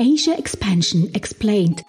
[0.00, 1.82] Asia Expansion Explained.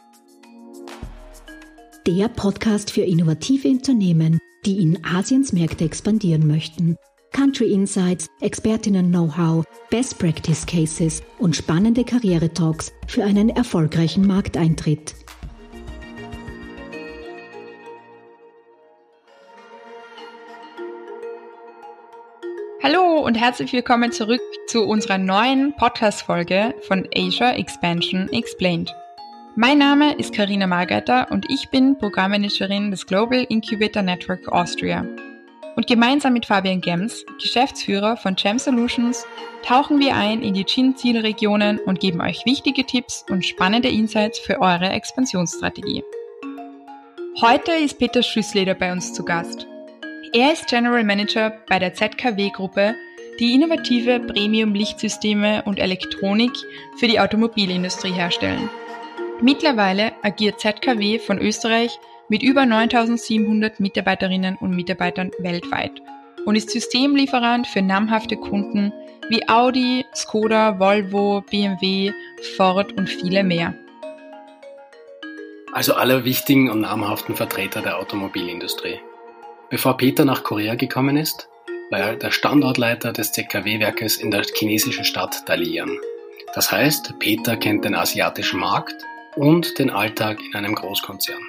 [2.08, 6.98] Der Podcast für innovative Unternehmen, die in Asiens Märkte expandieren möchten.
[7.34, 15.14] Country Insights, Expertinnen-Know-how, Best Practice Cases und spannende Karriere-Talks für einen erfolgreichen Markteintritt.
[22.82, 28.94] Hallo und herzlich willkommen zurück zu unserer neuen Podcast-Folge von Asia Expansion Explained.
[29.56, 35.04] Mein Name ist Karina Margater und ich bin Programmmanagerin des Global Incubator Network Austria.
[35.76, 39.26] Und gemeinsam mit Fabian Gems, Geschäftsführer von Gem Solutions,
[39.66, 44.62] tauchen wir ein in die Chin-Zielregionen und geben euch wichtige Tipps und spannende Insights für
[44.62, 46.04] eure Expansionsstrategie.
[47.42, 49.66] Heute ist Peter Schüssleder bei uns zu Gast.
[50.32, 52.94] Er ist General Manager bei der ZKW-Gruppe,
[53.40, 56.52] die innovative Premium-Lichtsysteme und Elektronik
[56.98, 58.70] für die Automobilindustrie herstellen.
[59.42, 66.02] Mittlerweile agiert ZKW von Österreich mit über 9700 Mitarbeiterinnen und Mitarbeitern weltweit
[66.46, 68.94] und ist Systemlieferant für namhafte Kunden
[69.30, 72.12] wie Audi, Skoda, Volvo, BMW,
[72.58, 73.74] Ford und viele mehr.
[75.72, 79.00] Also alle wichtigen und namhaften Vertreter der Automobilindustrie.
[79.70, 81.49] Bevor Peter nach Korea gekommen ist,
[81.90, 85.98] war er der Standortleiter des ZKW-Werkes in der chinesischen Stadt Dalian.
[86.54, 88.96] Das heißt, Peter kennt den asiatischen Markt
[89.36, 91.42] und den Alltag in einem Großkonzern.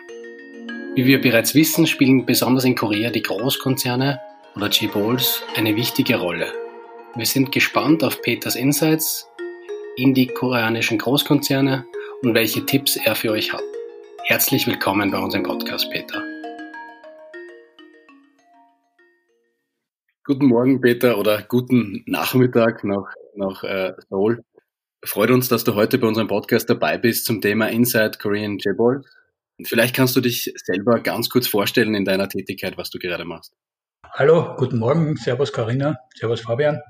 [0.95, 4.21] Wie wir bereits wissen, spielen besonders in Korea die Großkonzerne
[4.57, 6.53] oder Chibols eine wichtige Rolle.
[7.15, 9.29] Wir sind gespannt auf Peters Insights
[9.97, 11.87] in die koreanischen Großkonzerne
[12.23, 13.63] und welche Tipps er für euch hat.
[14.25, 16.30] Herzlich willkommen bei unserem Podcast, Peter.
[20.31, 24.45] Guten Morgen, Peter, oder guten Nachmittag nach, nach äh, Seoul.
[25.05, 29.03] Freut uns, dass du heute bei unserem Podcast dabei bist zum Thema Inside Korean Jebol.
[29.65, 33.55] Vielleicht kannst du dich selber ganz kurz vorstellen in deiner Tätigkeit, was du gerade machst.
[34.09, 36.81] Hallo, guten Morgen, Servus Karina, Servus Fabian.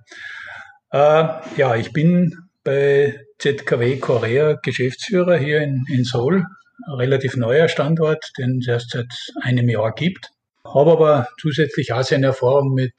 [0.93, 6.45] Äh, ja, ich bin bei ZKW Korea Geschäftsführer hier in, in Seoul.
[6.99, 9.09] Relativ neuer Standort, den es erst seit
[9.41, 10.29] einem Jahr gibt.
[10.75, 12.95] Habe aber zusätzlich Asien-Erfahrung mit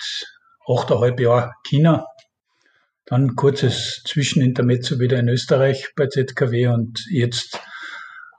[0.67, 2.05] 8,5 Jahren China.
[3.05, 7.59] Dann kurzes Zwischenintermezzo wieder in Österreich bei ZKW und jetzt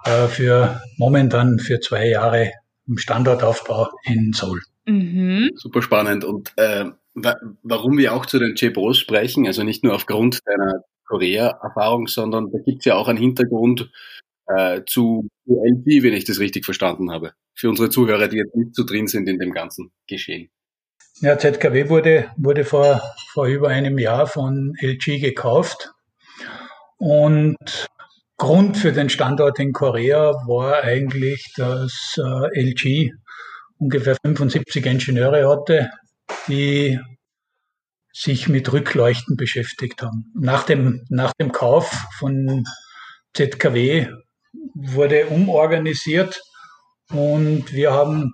[0.05, 2.53] äh, für momentan für zwei Jahre
[2.87, 4.61] im Standortaufbau in Seoul.
[4.87, 5.51] Mhm.
[5.57, 6.25] Super spannend.
[6.25, 10.85] Und äh, wa warum wir auch zu den Chebos sprechen, also nicht nur aufgrund deiner
[11.07, 13.91] Korea-Erfahrung, sondern da gibt es ja auch einen Hintergrund
[14.57, 17.33] äh, zu LG, wenn ich das richtig verstanden habe.
[17.55, 20.51] Für unsere Zuhörer, die jetzt nicht so drin sind in dem ganzen Geschehen.
[21.21, 23.03] Ja, ZKW wurde, wurde vor,
[23.33, 25.93] vor über einem Jahr von LG gekauft.
[26.97, 27.89] Und
[28.39, 33.13] Grund für den Standort in Korea war eigentlich, dass äh, LG
[33.79, 35.91] ungefähr 75 Ingenieure hatte,
[36.49, 36.99] die
[38.13, 40.33] sich mit Rückleuchten beschäftigt haben.
[40.35, 42.65] Nach dem, nach dem Kauf von
[43.35, 44.09] ZKW
[44.75, 46.41] wurde umorganisiert
[47.11, 48.33] und wir haben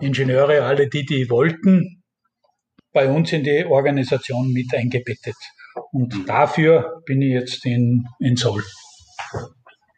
[0.00, 2.02] Ingenieure, alle die, die wollten,
[2.92, 5.36] bei uns in die Organisation mit eingebettet.
[5.92, 8.64] Und dafür bin ich jetzt in, in Seoul.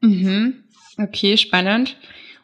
[0.01, 0.65] Mhm.
[0.99, 1.97] Okay, spannend.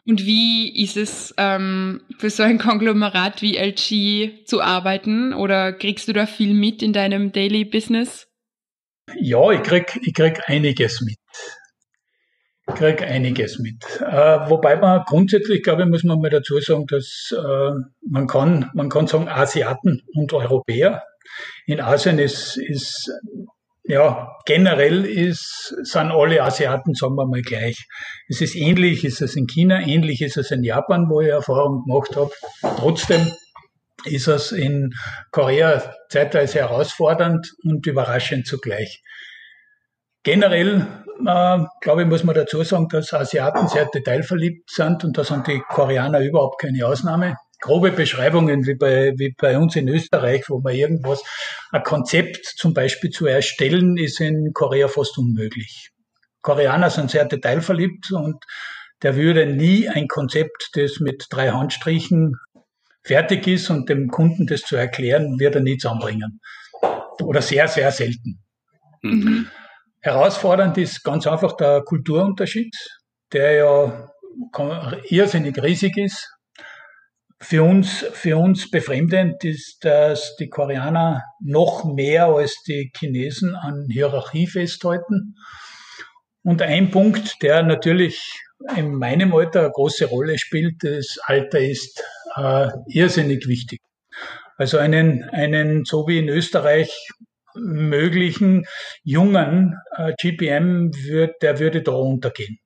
[0.05, 5.33] Und wie ist es ähm, für so ein Konglomerat wie LG zu arbeiten?
[5.33, 8.27] Oder kriegst du da viel mit in deinem Daily Business?
[9.19, 11.17] Ja, ich krieg, ich krieg einiges mit
[12.79, 13.83] kriege einiges mit.
[13.99, 17.71] Äh, wobei man grundsätzlich, glaube ich, muss man mal dazu sagen, dass äh,
[18.09, 21.03] man kann, man kann sagen Asiaten und Europäer.
[21.65, 23.11] In Asien ist, ist
[23.83, 27.85] ja, generell ist, sind alle Asiaten, sagen wir mal gleich.
[28.29, 31.83] Es ist ähnlich, ist es in China, ähnlich ist es in Japan, wo ich Erfahrung
[31.85, 32.31] gemacht habe.
[32.77, 33.27] Trotzdem
[34.05, 34.93] ist es in
[35.31, 39.03] Korea zeitweise herausfordernd und überraschend zugleich.
[40.23, 40.85] Generell,
[41.25, 45.47] äh, glaube ich, muss man dazu sagen, dass Asiaten sehr detailverliebt sind und da sind
[45.47, 47.35] die Koreaner überhaupt keine Ausnahme.
[47.61, 51.21] Grobe Beschreibungen wie bei, wie bei uns in Österreich, wo man irgendwas,
[51.71, 55.89] ein Konzept zum Beispiel zu erstellen, ist in Korea fast unmöglich.
[56.41, 58.43] Koreaner sind sehr detailverliebt und
[59.01, 62.35] der würde nie ein Konzept, das mit drei Handstrichen
[63.03, 66.39] fertig ist und dem Kunden das zu erklären, wird er nie zusammenbringen.
[67.21, 68.41] Oder sehr, sehr selten.
[69.01, 69.47] Mhm.
[70.01, 72.73] Herausfordernd ist ganz einfach der Kulturunterschied,
[73.33, 74.11] der ja
[75.09, 76.29] irrsinnig riesig ist.
[77.41, 83.87] Für uns, für uns befremdend ist, dass die Koreaner noch mehr als die Chinesen an
[83.89, 85.35] Hierarchie festhalten
[86.43, 88.21] Und ein Punkt, der natürlich
[88.75, 92.03] in meinem Alter eine große Rolle spielt, das Alter ist
[92.35, 93.79] äh, irrsinnig wichtig.
[94.57, 96.91] Also einen, einen, so wie in Österreich
[97.55, 98.65] möglichen
[99.03, 102.59] jungen äh, GPM, wird, der würde da untergehen.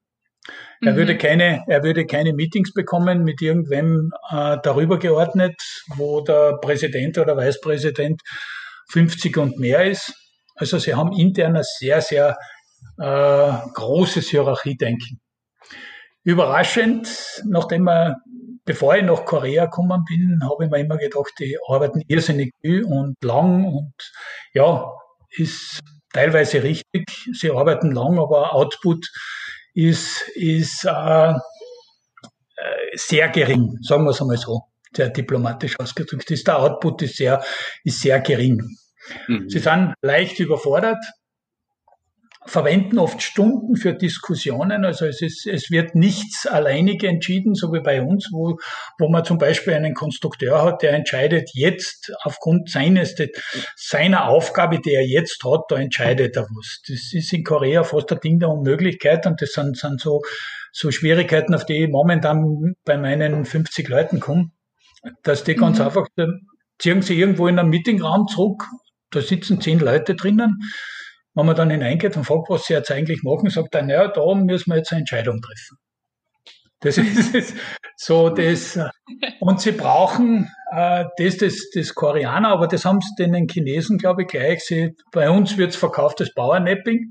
[0.81, 0.97] Er mhm.
[0.97, 5.56] würde keine, er würde keine Meetings bekommen mit irgendwem äh, darüber geordnet,
[5.95, 8.21] wo der Präsident oder Vicepräsident
[8.89, 10.13] 50 und mehr ist.
[10.56, 12.38] Also sie haben intern ein sehr, sehr
[12.97, 15.19] äh, großes Hierarchiedenken.
[16.24, 17.07] Überraschend,
[17.45, 18.18] nachdem er,
[18.65, 22.83] bevor ich nach Korea gekommen bin, habe ich mir immer gedacht, die arbeiten irrsinnig viel
[22.83, 23.94] und lang und
[24.54, 24.92] ja,
[25.31, 25.80] ist
[26.13, 27.06] teilweise richtig.
[27.33, 29.07] Sie arbeiten lang, aber Output
[29.74, 31.36] ist, ist äh, äh
[32.95, 34.62] sehr gering, sagen wir es einmal so,
[34.95, 36.30] sehr diplomatisch ausgedrückt.
[36.31, 37.44] Ist der Output ist sehr,
[37.83, 38.62] ist sehr gering.
[39.27, 39.50] Mhm.
[39.50, 41.04] Sie sind leicht überfordert,
[42.45, 44.86] verwenden oft Stunden für Diskussionen.
[44.86, 48.57] Also es, ist, es wird nichts alleinig entschieden, so wie bei uns, wo,
[49.00, 53.16] wo man zum Beispiel einen Konstrukteur hat, der entscheidet jetzt aufgrund seines,
[53.75, 56.81] seiner Aufgabe, die er jetzt hat, da entscheidet er was.
[56.88, 60.22] Das ist in Korea fast ein Ding der Unmöglichkeit und das sind, sind so,
[60.72, 64.51] so Schwierigkeiten, auf die ich momentan bei meinen 50 Leuten komme,
[65.24, 65.86] dass die ganz mhm.
[65.86, 66.07] einfach,
[66.80, 68.66] ziehen sie irgendwo in einen Meetingraum zurück,
[69.12, 70.60] da sitzen zehn Leute drinnen.
[71.35, 74.35] Wenn man dann hineingeht und fragt, was sie jetzt eigentlich machen, sagt er, naja, da
[74.35, 75.77] müssen wir jetzt eine Entscheidung treffen.
[76.83, 76.97] Das
[77.33, 77.56] ist
[77.97, 78.80] so das.
[79.39, 84.24] Und sie brauchen äh, das, das, das Koreaner, aber das haben sie den Chinesen, glaube
[84.24, 84.63] ich, gleich.
[84.63, 87.09] Sie, bei uns wird es verkauft das Bauernapping.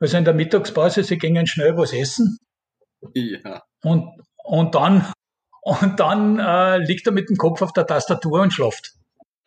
[0.00, 2.38] Also in der Mittagspause, sie gehen schnell was essen.
[3.14, 3.62] Ja.
[3.82, 4.08] Und,
[4.44, 5.12] und dann,
[5.62, 8.92] und dann äh, liegt er mit dem Kopf auf der Tastatur und schlaft.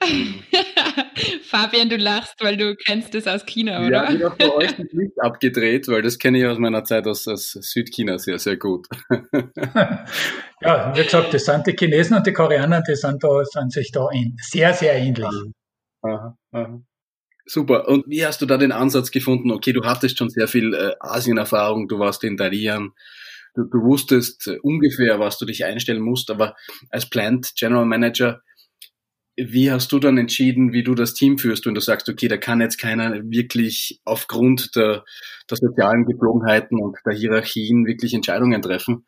[1.43, 4.09] Fabian, du lachst, weil du kennst das aus China, oder?
[4.09, 7.07] Ja, ich habe bei euch das Licht abgedreht, weil das kenne ich aus meiner Zeit
[7.07, 8.87] aus, aus Südchina sehr, sehr gut.
[10.61, 13.91] ja, wie gesagt, das sind die Chinesen und die Koreaner, die sind, da, sind sich
[13.91, 14.07] da
[14.41, 15.27] sehr, sehr ähnlich.
[16.01, 16.81] Aha, aha.
[17.45, 17.87] Super.
[17.89, 19.51] Und wie hast du da den Ansatz gefunden?
[19.51, 22.93] Okay, du hattest schon sehr viel äh, Asien-Erfahrung, du warst in Dalian,
[23.53, 26.55] du, du wusstest äh, ungefähr, was du dich einstellen musst, aber
[26.89, 28.41] als Plant General Manager
[29.35, 32.37] wie hast du dann entschieden, wie du das Team führst, wenn du sagst, okay, da
[32.37, 35.03] kann jetzt keiner wirklich aufgrund der,
[35.49, 39.05] der sozialen Gepflogenheiten und der Hierarchien wirklich Entscheidungen treffen?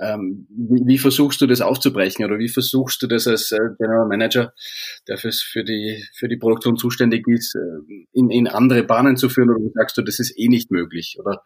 [0.00, 4.08] Ähm, wie, wie, versuchst du das aufzubrechen oder wie versuchst du das als äh, General
[4.08, 4.52] Manager,
[5.06, 9.28] der fürs, für, die, für die Produktion zuständig ist, äh, in, in andere Bahnen zu
[9.28, 11.16] führen oder sagst du, das ist eh nicht möglich?
[11.18, 11.42] Oder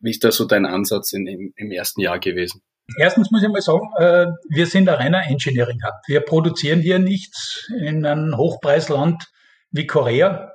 [0.00, 2.62] wie ist da so dein Ansatz in, im, im ersten Jahr gewesen?
[2.96, 5.94] Erstens muss ich mal sagen, äh, wir sind ein reiner Engineering Hub.
[6.06, 9.26] Wir produzieren hier nichts in einem Hochpreisland
[9.70, 10.52] wie Korea.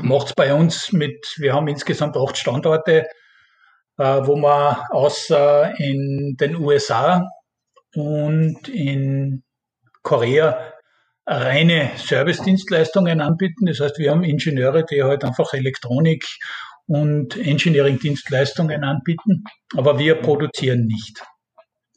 [0.00, 3.06] Macht's bei uns mit, wir haben insgesamt acht Standorte,
[3.96, 7.28] äh, wo wir außer in den USA
[7.94, 9.42] und in
[10.02, 10.72] Korea
[11.26, 13.66] reine Service-Dienstleistungen anbieten.
[13.66, 16.24] Das heißt, wir haben Ingenieure, die halt einfach Elektronik
[16.86, 19.44] und Engineering-Dienstleistungen anbieten,
[19.76, 21.22] aber wir produzieren nicht.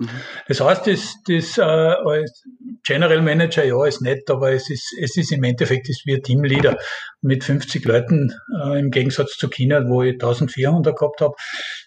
[0.02, 0.10] Mhm.
[0.48, 2.44] Das heißt, das, das äh, als
[2.84, 6.78] General Manager, ja, ist nett, aber es ist, es ist im Endeffekt, es wird Teamleader
[7.22, 11.36] mit 50 Leuten äh, im Gegensatz zu China, wo ich 1400 gehabt habe,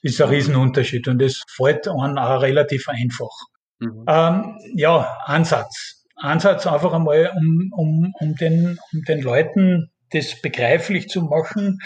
[0.03, 3.33] ist ein Riesenunterschied und es fällt an auch relativ einfach.
[3.81, 4.05] Mhm.
[4.07, 6.05] Ähm, ja, Ansatz.
[6.17, 11.81] Ansatz einfach einmal, um, um, um, den, um den Leuten das begreiflich zu machen.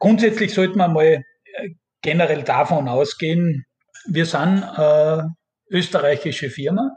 [0.00, 1.68] Grundsätzlich sollte man mal äh,
[2.02, 3.64] generell davon ausgehen,
[4.06, 5.22] wir sind äh,
[5.70, 6.90] österreichische Firma.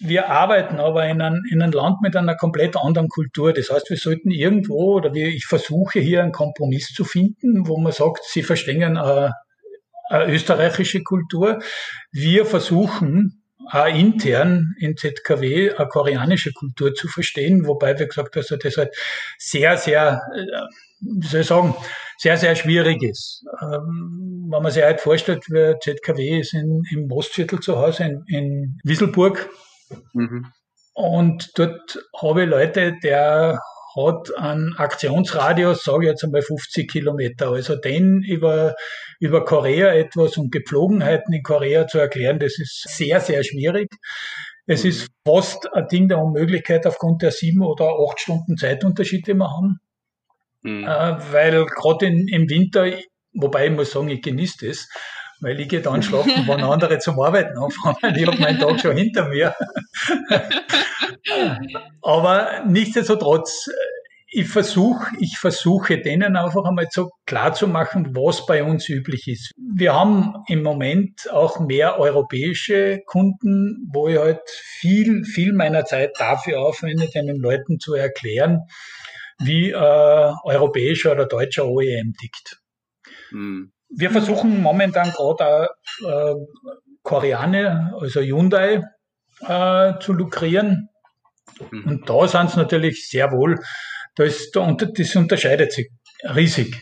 [0.00, 3.52] Wir arbeiten aber in, ein, in einem Land mit einer komplett anderen Kultur.
[3.52, 7.78] Das heißt, wir sollten irgendwo, oder wir, ich versuche hier einen Kompromiss zu finden, wo
[7.78, 9.32] man sagt, Sie verstehen eine,
[10.08, 11.60] eine österreichische Kultur.
[12.10, 18.48] Wir versuchen, auch intern in ZKW eine koreanische Kultur zu verstehen, wobei wir gesagt haben,
[18.48, 18.94] dass das halt
[19.38, 20.46] sehr, sehr, äh,
[21.00, 21.74] wie soll ich sagen,
[22.22, 23.44] sehr, sehr schwierig ist.
[23.60, 28.24] Ähm, wenn man sich halt vorstellt, wer ZKW ist in, im Ostviertel zu Hause in,
[28.28, 29.50] in Wieselburg.
[30.12, 30.46] Mhm.
[30.94, 33.58] Und dort habe ich Leute, der
[33.96, 37.50] hat einen Aktionsradius, sage ich jetzt einmal 50 Kilometer.
[37.50, 38.76] Also den über,
[39.18, 43.88] über Korea etwas und Gepflogenheiten in Korea zu erklären, das ist sehr, sehr schwierig.
[44.66, 49.34] Es ist fast ein Ding der Unmöglichkeit aufgrund der sieben oder acht Stunden Zeitunterschied, die
[49.34, 49.80] wir haben.
[50.62, 50.86] Mhm.
[50.86, 52.86] Weil gerade im Winter,
[53.32, 54.88] wobei ich muss sagen, ich genieße das,
[55.40, 58.16] weil ich gehe dann schlafen, wenn andere zum Arbeiten anfangen.
[58.16, 59.54] Ich habe meinen Tag schon hinter mir.
[62.02, 63.68] Aber nichtsdestotrotz,
[64.34, 69.28] ich versuche, ich versuche denen einfach einmal so klar zu machen, was bei uns üblich
[69.28, 69.52] ist.
[69.76, 76.12] Wir haben im Moment auch mehr europäische Kunden, wo ich halt viel, viel meiner Zeit
[76.18, 78.60] dafür aufwende, den Leuten zu erklären,
[79.38, 82.60] wie äh, europäischer oder deutscher OEM tickt.
[83.30, 83.72] Mhm.
[83.88, 85.68] Wir versuchen momentan gerade
[86.04, 86.34] äh,
[87.02, 88.82] Koreaner, also Hyundai,
[89.40, 90.88] äh, zu lukrieren.
[91.70, 91.84] Mhm.
[91.84, 93.58] Und da sind es natürlich sehr wohl
[94.14, 95.90] das, das unterscheidet sich
[96.22, 96.76] riesig.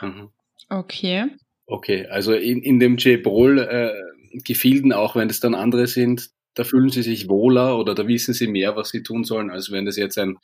[0.00, 0.30] Mhm.
[0.68, 1.26] Okay.
[1.66, 6.90] Okay, also in, in dem J-Ball-Gefilden, äh, auch wenn es dann andere sind, da fühlen
[6.90, 9.96] sie sich wohler oder da wissen sie mehr, was sie tun sollen, als wenn das
[9.96, 10.36] jetzt ein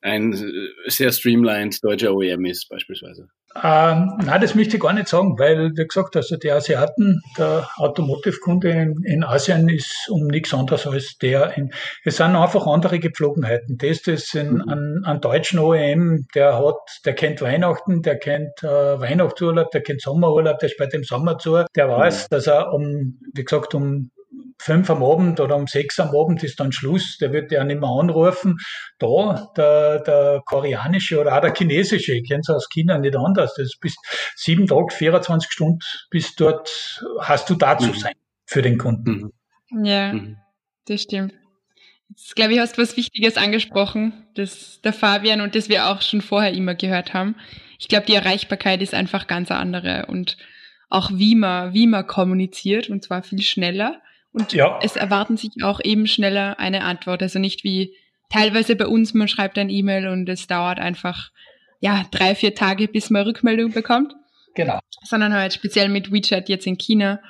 [0.00, 3.28] ein äh, sehr streamlined deutscher OEM ist, beispielsweise?
[3.62, 7.68] Ähm, nein, das möchte ich gar nicht sagen, weil, wie gesagt, also die Asiaten, der
[7.76, 11.72] Automotive-Kunde in, in, Asien ist um nichts anderes als der in,
[12.04, 13.78] es sind einfach andere Gepflogenheiten.
[13.78, 19.00] Das ist ein, ein, ein deutschen OEM, der hat, der kennt Weihnachten, der kennt äh,
[19.00, 22.34] Weihnachtsurlaub, der kennt Sommerurlaub, der spielt im Sommer zu, der weiß, mhm.
[22.34, 24.10] dass er um, wie gesagt, um
[24.58, 27.80] fünf am Abend oder um sechs am Abend ist dann Schluss, der wird ja nicht
[27.80, 28.58] mehr anrufen.
[28.98, 33.54] Da, der, der koreanische oder auch der chinesische, ich kenne es aus China nicht anders,
[33.54, 33.98] das bist
[34.36, 35.78] sieben Tage, 24 Stunden
[36.10, 37.94] bis dort, hast du da zu mhm.
[37.94, 39.30] sein für den Kunden.
[39.70, 39.84] Mhm.
[39.84, 40.36] Ja, mhm.
[40.86, 41.34] das stimmt.
[42.10, 46.00] Jetzt, glaube ich, hast du was Wichtiges angesprochen, das der Fabian und das wir auch
[46.00, 47.36] schon vorher immer gehört haben.
[47.78, 50.36] Ich glaube, die Erreichbarkeit ist einfach ganz andere und
[50.88, 54.00] auch wie man, wie man kommuniziert und zwar viel schneller.
[54.38, 54.78] Und ja.
[54.82, 57.22] es erwarten sich auch eben schneller eine Antwort.
[57.22, 57.94] Also nicht wie
[58.30, 61.30] teilweise bei uns, man schreibt ein E-Mail und es dauert einfach
[61.80, 64.14] ja drei, vier Tage, bis man Rückmeldung bekommt.
[64.54, 64.78] Genau.
[65.04, 67.20] Sondern halt speziell mit WeChat jetzt in China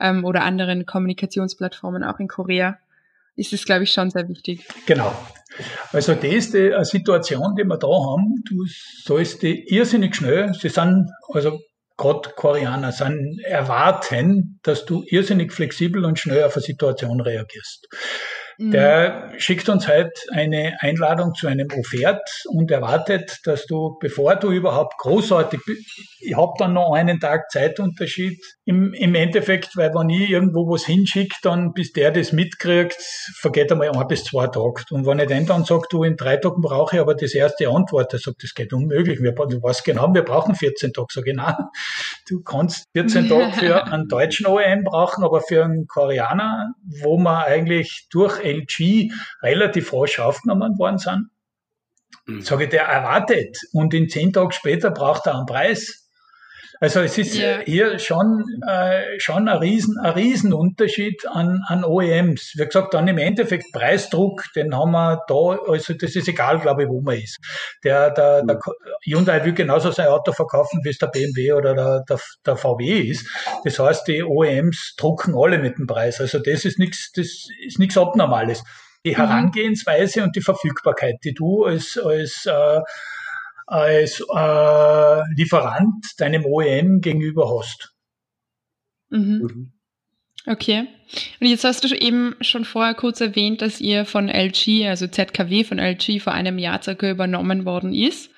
[0.00, 2.78] ähm, oder anderen Kommunikationsplattformen auch in Korea
[3.36, 4.66] ist es, glaube ich, schon sehr wichtig.
[4.86, 5.12] Genau.
[5.92, 8.42] Also das ist die Situation, die wir da haben.
[8.48, 8.64] Du
[9.02, 11.60] sollst die irrsinnig schnell, sie sind also
[11.96, 17.88] Koreaner sind, erwarten, dass du irrsinnig flexibel und schnell auf eine Situation reagierst.
[18.58, 18.70] Mhm.
[18.70, 24.50] Der schickt uns halt eine Einladung zu einem Offert und erwartet, dass du, bevor du
[24.50, 25.60] überhaupt großartig,
[26.20, 30.86] ich habe dann noch einen Tag Zeitunterschied im, im Endeffekt, weil wenn ich irgendwo was
[30.86, 32.96] hinschicke, dann bis der das mitkriegt,
[33.40, 34.82] vergeht einmal ein bis zwei Tage.
[34.90, 37.68] Und wenn ich den dann sage, du in drei Tagen brauche ich aber das erste
[37.68, 39.20] Antwort, der sagt, das geht unmöglich.
[39.20, 41.06] Wir, du weißt genau, wir brauchen 14 Tage.
[41.24, 41.54] Ich, nein,
[42.28, 47.44] du kannst 14 Tage für einen deutschen OEM brauchen, aber für einen Koreaner, wo man
[47.44, 49.10] eigentlich durch LG
[49.42, 51.30] relativ rasch aufgenommen worden sind.
[52.26, 52.42] Mhm.
[52.42, 56.03] Sage ich, der erwartet und in zehn Tagen später braucht er einen Preis.
[56.80, 57.60] Also es ist yeah.
[57.64, 62.52] hier schon, äh, schon ein, Riesen, ein Riesenunterschied an, an OEMs.
[62.56, 66.84] Wie gesagt, dann im Endeffekt Preisdruck, den haben wir da, also das ist egal, glaube
[66.84, 67.38] ich, wo man ist.
[67.84, 68.58] Der, der, der
[69.04, 73.00] Hyundai will genauso sein Auto verkaufen, wie es der BMW oder der, der, der VW
[73.00, 73.26] ist.
[73.64, 76.20] Das heißt, die OEMs drucken alle mit dem Preis.
[76.20, 78.62] Also das ist nichts, das ist nichts Abnormales.
[79.04, 79.16] Die mhm.
[79.16, 82.80] Herangehensweise und die Verfügbarkeit, die du als, als äh,
[83.66, 87.94] als äh, Lieferant deinem OEM gegenüber hast.
[89.10, 89.42] Mhm.
[89.42, 89.70] mhm.
[90.46, 90.86] Okay.
[91.40, 95.64] Und jetzt hast du eben schon vorher kurz erwähnt, dass ihr von LG, also ZKW
[95.64, 98.30] von LG vor einem Jahr circa übernommen worden ist.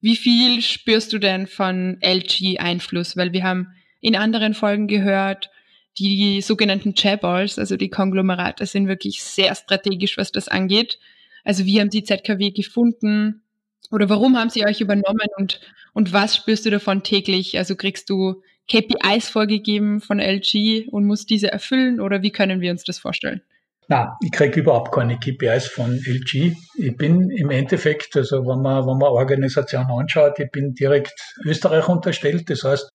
[0.00, 3.18] Wie viel spürst du denn von LG Einfluss?
[3.18, 3.68] Weil wir haben
[4.00, 5.50] in anderen Folgen gehört,
[5.98, 10.98] die sogenannten Chaballs, also die Konglomerate, sind wirklich sehr strategisch, was das angeht.
[11.44, 13.41] Also wie haben die ZKW gefunden?
[13.90, 15.60] Oder warum haben sie euch übernommen und,
[15.92, 17.58] und was spürst du davon täglich?
[17.58, 22.70] Also kriegst du KPIs vorgegeben von LG und musst diese erfüllen oder wie können wir
[22.70, 23.42] uns das vorstellen?
[23.88, 26.54] Na, ich kriege überhaupt keine KPIs von LG.
[26.76, 31.12] Ich bin im Endeffekt, also wenn man, wenn man Organisation anschaut, ich bin direkt
[31.44, 32.48] Österreich unterstellt.
[32.48, 32.88] Das heißt,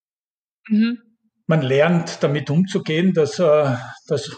[0.69, 0.97] mhm.
[1.45, 3.75] man lernt damit umzugehen, dass, äh,
[4.07, 4.35] dass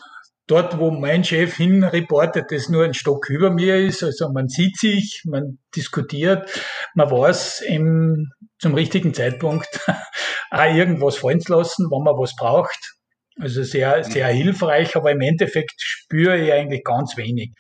[0.50, 4.04] dort, wo mein Chef hin reportet, das nur ein Stock über mir ist.
[4.04, 6.50] Also man sieht sich, man diskutiert,
[6.96, 9.70] man weiß im, zum richtigen Zeitpunkt
[10.52, 12.96] auch irgendwas fallen zu lassen, wenn man was braucht.
[13.40, 17.52] Also sehr, sehr hilfreich, aber im Endeffekt spüre ich eigentlich ganz wenig.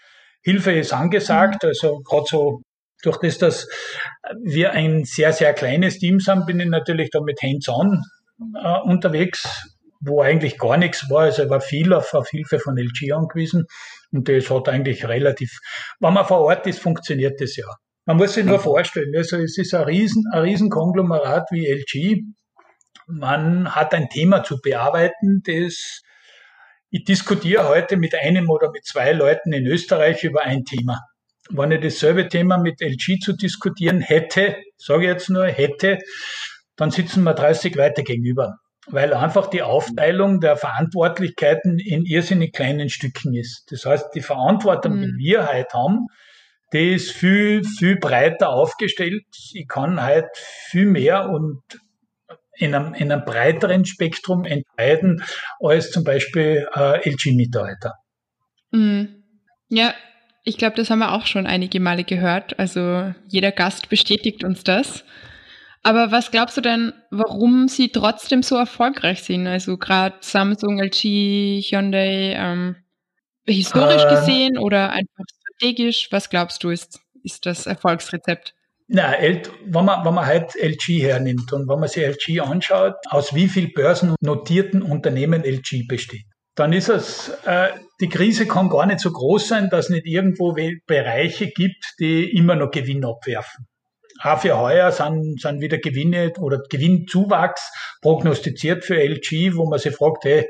[0.42, 2.62] Hilfe ist angesagt, also gerade so
[3.04, 3.68] durch das, dass
[4.44, 8.04] wir ein sehr, sehr kleines Team sind, bin ich natürlich da mit Hands-on
[8.56, 11.24] äh, unterwegs wo eigentlich gar nichts war.
[11.24, 13.66] Also er war viel auf, auf Hilfe von LG angewiesen
[14.12, 15.52] und das hat eigentlich relativ,
[16.00, 17.68] wenn man vor Ort ist, funktioniert das ja.
[18.06, 22.24] Man muss sich nur vorstellen, also es ist ein riesen, ein riesen Konglomerat wie LG.
[23.08, 26.02] Man hat ein Thema zu bearbeiten, das
[26.92, 31.00] ich diskutiere heute mit einem oder mit zwei Leuten in Österreich über ein Thema.
[31.52, 36.00] wenn ich dasselbe Thema mit LG zu diskutieren hätte, sage ich jetzt nur, hätte,
[36.76, 38.56] dann sitzen wir 30 weiter gegenüber.
[38.92, 43.72] Weil einfach die Aufteilung der Verantwortlichkeiten in irrsinnig kleinen Stücken ist.
[43.72, 45.18] Das heißt, die Verantwortung, die mhm.
[45.18, 46.08] wir heute haben,
[46.74, 49.24] die ist viel, viel breiter aufgestellt.
[49.54, 51.62] Ich kann halt viel mehr und
[52.60, 55.24] in einem, in einem breiteren Spektrum entscheiden
[55.60, 57.96] als zum Beispiel äh, LG-Mitarbeiter.
[58.72, 59.24] Mhm.
[59.70, 59.94] Ja,
[60.44, 62.60] ich glaube, das haben wir auch schon einige Male gehört.
[62.60, 65.04] Also jeder Gast bestätigt uns das.
[65.82, 69.48] Aber was glaubst du denn, warum sie trotzdem so erfolgreich sind?
[69.48, 72.76] Also gerade Samsung, LG, Hyundai, ähm,
[73.46, 76.10] historisch äh, gesehen oder einfach strategisch?
[76.12, 78.54] Was glaubst du, ist, ist das Erfolgsrezept?
[78.88, 83.36] Na, wenn man, wenn man halt LG hernimmt und wenn man sich LG anschaut, aus
[83.36, 87.70] wie viel börsennotierten Unternehmen LG besteht, dann ist es, äh,
[88.02, 90.56] die Krise kann gar nicht so groß sein, dass es nicht irgendwo
[90.88, 93.69] Bereiche gibt, die immer noch Gewinn abwerfen.
[94.22, 97.72] Auch für heuer sind, sind wieder Gewinne oder Gewinnzuwachs
[98.02, 100.50] prognostiziert für LG, wo man sich fragt, hey,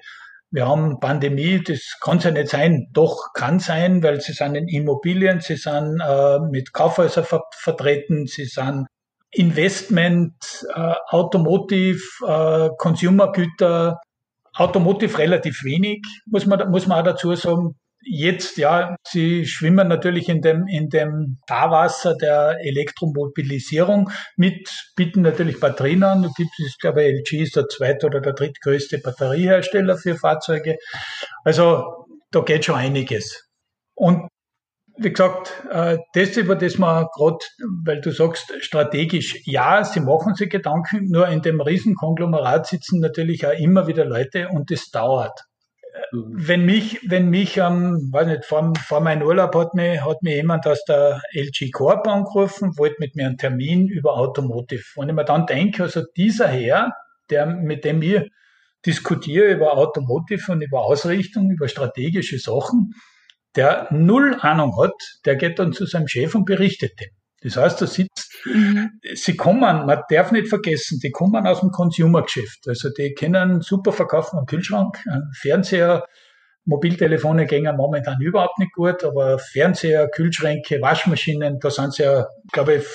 [0.51, 2.87] wir haben Pandemie, das kann es ja nicht sein.
[2.93, 8.25] Doch kann sein, weil sie sind in Immobilien, sie sind äh, mit Kaufhäusern ver vertreten,
[8.25, 8.87] sie sind
[9.31, 10.33] Investment,
[10.73, 13.99] äh, Automotive, äh, Consumergüter,
[14.55, 17.75] Automotive relativ wenig, muss man, muss man auch dazu sagen.
[18.01, 25.59] Jetzt, ja, sie schwimmen natürlich in dem, in dem Fahrwasser der Elektromobilisierung mit, bieten natürlich
[25.59, 26.23] Batterien an.
[26.23, 30.77] Du gibst, ich glaube, LG ist der zweite oder der drittgrößte Batteriehersteller für Fahrzeuge.
[31.43, 33.49] Also, da geht schon einiges.
[33.95, 34.29] Und
[34.97, 37.37] wie gesagt, äh, das, über das man gerade,
[37.85, 43.45] weil du sagst, strategisch, ja, sie machen sich Gedanken, nur in dem Riesenkonglomerat sitzen natürlich
[43.45, 45.48] auch immer wieder Leute und das dauert.
[46.11, 46.33] Mhm.
[46.35, 50.35] Wenn mich, wenn mich, ähm, weiß nicht, vor, vor meinem Urlaub hat mir, hat mir
[50.35, 54.83] jemand aus der LG Corp angerufen, wollte mit mir einen Termin über Automotive.
[54.95, 56.93] Und ich mir dann denke, also dieser Herr,
[57.29, 58.29] der, mit dem ich
[58.85, 62.93] diskutiere über Automotive und über Ausrichtung, über strategische Sachen,
[63.55, 64.93] der null Ahnung hat,
[65.25, 67.09] der geht dann zu seinem Chef und berichtet dem.
[67.41, 68.99] Das heißt, da sitzt, mhm.
[69.13, 72.67] sie kommen, man darf nicht vergessen, die kommen aus dem Consumer-Geschäft.
[72.67, 76.05] Also die können super verkaufen am Kühlschrank, einen Fernseher,
[76.65, 82.75] Mobiltelefone gehen momentan überhaupt nicht gut, aber Fernseher, Kühlschränke, Waschmaschinen, da sind sie ja, glaube
[82.75, 82.85] ich,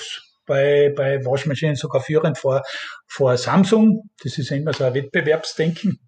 [0.45, 2.61] bei, bei Waschmaschinen sogar führend vor,
[3.07, 4.09] vor Samsung.
[4.23, 5.99] Das ist ja immer so ein Wettbewerbsdenken.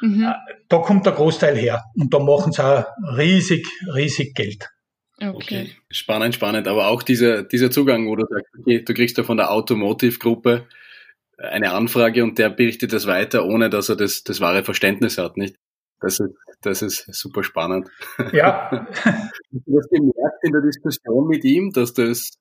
[0.00, 0.24] Mhm.
[0.24, 0.34] Äh,
[0.68, 2.84] da kommt der Großteil her und da machen sie auch
[3.16, 4.68] riesig, riesig Geld.
[5.18, 5.34] Okay.
[5.34, 5.70] okay.
[5.90, 6.68] Spannend, spannend.
[6.68, 10.66] Aber auch dieser, dieser Zugang, wo du sagst, okay, du kriegst ja von der Automotive-Gruppe
[11.38, 15.36] eine Anfrage und der berichtet das weiter, ohne dass er das, das wahre Verständnis hat,
[15.36, 15.56] nicht?
[16.00, 17.88] Das ist, das ist super spannend.
[18.32, 18.70] Ja.
[19.50, 22.32] du hast gemerkt in der Diskussion mit ihm, dass das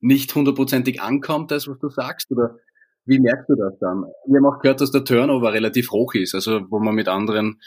[0.00, 2.30] nicht hundertprozentig ankommt, das, was du sagst?
[2.30, 2.58] Oder
[3.06, 4.04] wie merkst du das dann?
[4.26, 7.60] Wir haben auch gehört, dass der Turnover relativ hoch ist, also wo wir mit anderen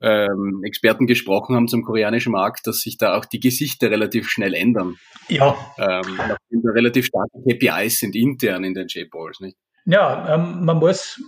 [0.00, 4.54] ähm, Experten gesprochen haben zum koreanischen Markt, dass sich da auch die Gesichter relativ schnell
[4.54, 4.94] ändern.
[5.28, 5.56] Ja.
[5.78, 9.56] Ähm, da relativ starke KPIs sind intern in den J-Balls, nicht?
[9.86, 11.20] Ja, ähm, man muss,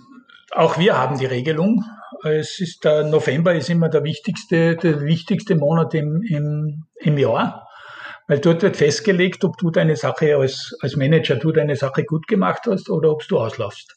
[0.51, 1.83] auch wir haben die Regelung.
[2.23, 7.66] Es ist der November ist immer der wichtigste, der wichtigste Monat im, im, im Jahr.
[8.27, 12.27] Weil dort wird festgelegt, ob du deine Sache als, als Manager, du deine Sache gut
[12.27, 13.93] gemacht hast oder ob du auslaufst.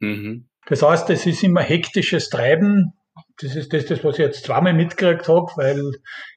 [0.00, 0.48] Mhm.
[0.66, 2.92] Das heißt, es ist immer hektisches Treiben.
[3.40, 5.92] Das ist das, das was ich jetzt zweimal mitgekriegt habe, weil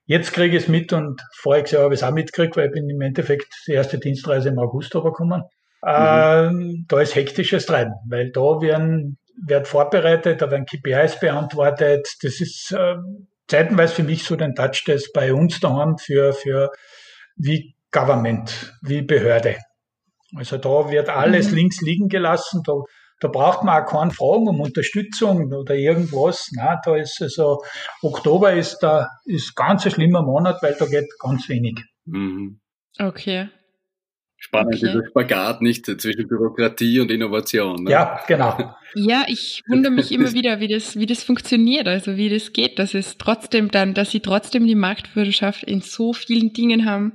[0.05, 2.73] jetzt kriege ich es mit und voriges Jahr habe ich es auch mitgekriegt, weil ich
[2.73, 5.41] bin im Endeffekt die erste Dienstreise im August gekommen.
[5.83, 5.87] Mhm.
[5.87, 12.07] Ähm, da ist hektisches Treiben, weil da werden, wird vorbereitet, da werden KPIs beantwortet.
[12.21, 12.95] Das ist, äh,
[13.51, 16.71] zeitenweise für mich so den Touch, das bei uns daheim für, für
[17.35, 19.57] wie Government, wie Behörde.
[20.35, 21.57] Also da wird alles mhm.
[21.57, 22.61] links liegen gelassen.
[22.65, 22.73] Da,
[23.19, 26.49] da braucht man auch keine Fragen um Unterstützung oder irgendwas.
[26.55, 27.61] Na, da ist also
[28.01, 31.83] Oktober ist da ist ganz ein schlimmer Monat, weil da geht ganz wenig.
[32.05, 32.61] Mhm.
[32.97, 33.49] Okay
[34.41, 34.87] spannend, okay.
[34.87, 37.83] dieser Spagat nicht zwischen Bürokratie und Innovation.
[37.83, 37.91] Ne?
[37.91, 38.75] Ja, genau.
[38.95, 42.79] Ja, ich wundere mich immer wieder, wie das, wie das funktioniert, also wie das geht,
[42.79, 47.13] dass es trotzdem dann, dass sie trotzdem die Marktführerschaft in so vielen Dingen haben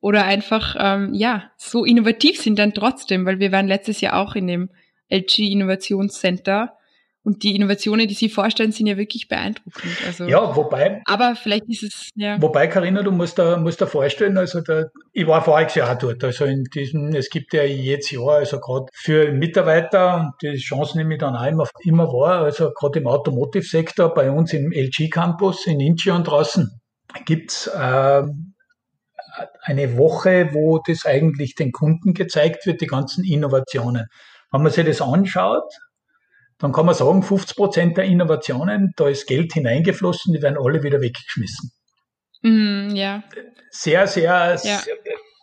[0.00, 4.34] oder einfach, ähm, ja, so innovativ sind dann trotzdem, weil wir waren letztes Jahr auch
[4.34, 4.70] in dem
[5.10, 6.76] LG Innovationscenter
[7.24, 9.96] und die Innovationen, die Sie vorstellen, sind ja wirklich beeindruckend.
[10.06, 11.02] Also, ja, wobei.
[11.04, 12.40] Aber vielleicht ist es, ja.
[12.42, 15.98] Wobei, Karina, du musst da, musst da vorstellen, also da, ich war voriges Jahr auch
[15.98, 16.24] dort.
[16.24, 21.14] Also in diesem, es gibt ja jetzt Jahr, also gerade für Mitarbeiter, die Chance nehme
[21.14, 25.66] ich dann auch immer, immer wahr, also gerade im Automotive-Sektor, bei uns im LG Campus
[25.66, 26.70] in Incheon draußen,
[27.24, 28.22] gibt's äh,
[29.62, 34.06] eine Woche, wo das eigentlich den Kunden gezeigt wird, die ganzen Innovationen.
[34.50, 35.72] Wenn man sich das anschaut,
[36.62, 40.82] dann kann man sagen, 50 Prozent der Innovationen, da ist Geld hineingeflossen, die werden alle
[40.84, 41.72] wieder weggeschmissen.
[42.42, 43.24] Mm, ja.
[43.70, 44.56] Sehr, sehr, ja.
[44.56, 44.78] sehr,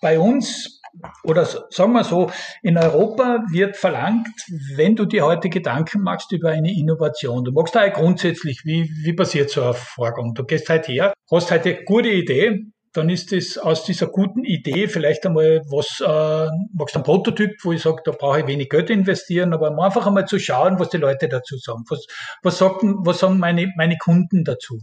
[0.02, 0.82] bei uns,
[1.26, 2.32] oder sagen wir so,
[2.64, 4.30] in Europa wird verlangt,
[4.76, 9.14] wenn du dir heute Gedanken machst über eine Innovation, du magst da grundsätzlich, wie, wie
[9.14, 10.34] passiert so ein Vorgang?
[10.36, 14.44] Du gehst halt her, hast halt eine gute Idee, dann ist es aus dieser guten
[14.44, 18.70] Idee vielleicht einmal was, äh, magst ein Prototyp, wo ich sage, da brauche ich wenig
[18.70, 21.84] Geld investieren, aber einfach einmal zu schauen, was die Leute dazu sagen.
[21.90, 22.08] Was,
[22.42, 24.80] was, sagten, was sagen meine, meine Kunden dazu?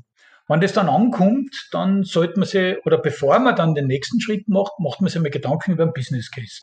[0.48, 4.48] Wenn das dann ankommt, dann sollte man sich, oder bevor man dann den nächsten Schritt
[4.48, 6.62] macht, macht man sich mal Gedanken über einen Business Case.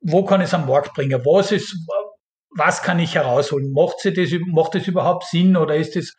[0.00, 1.20] Wo kann ich es am Markt bringen?
[1.26, 1.76] Was ist,
[2.50, 3.72] was kann ich herausholen?
[3.72, 6.14] Macht, sie das, macht das überhaupt Sinn oder ist das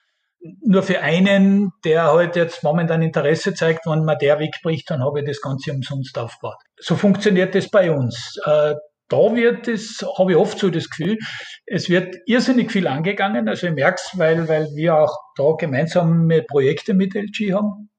[0.61, 5.19] nur für einen, der halt jetzt momentan Interesse zeigt, wenn man der wegbricht, dann habe
[5.19, 6.57] ich das Ganze umsonst aufgebaut.
[6.79, 8.39] So funktioniert das bei uns.
[8.45, 8.75] Äh,
[9.09, 11.17] da wird es, habe ich oft so das Gefühl,
[11.65, 13.47] es wird irrsinnig viel angegangen.
[13.47, 17.89] Also ich merke es, weil, weil wir auch da gemeinsame Projekte mit LG haben.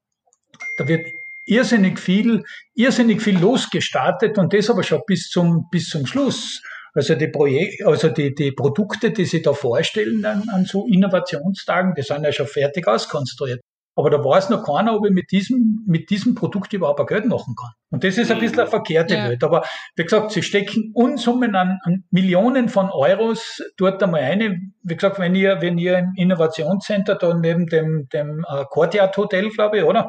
[0.76, 1.06] Da wird
[1.46, 6.60] irrsinnig viel, irrsinnig viel losgestartet und das aber schon bis zum, bis zum Schluss.
[6.94, 11.94] Also die Projekte, also die, die Produkte, die sie da vorstellen an, an so Innovationstagen,
[11.94, 13.60] die sind ja schon fertig auskonstruiert.
[13.98, 17.24] Aber da weiß noch keiner, ob ich mit diesem, mit diesem Produkt überhaupt ein Geld
[17.24, 17.72] machen kann.
[17.90, 19.28] Und das ist ein bisschen eine verkehrte ja.
[19.28, 19.42] Welt.
[19.42, 19.64] Aber
[19.96, 24.72] wie gesagt, sie stecken Unsummen an, an Millionen von Euros dort einmal ein.
[24.84, 29.48] Wie gesagt, wenn ihr, wenn ihr im Innovationscenter da neben dem, dem äh, Courtyard Hotel,
[29.48, 30.08] glaube ich, oder?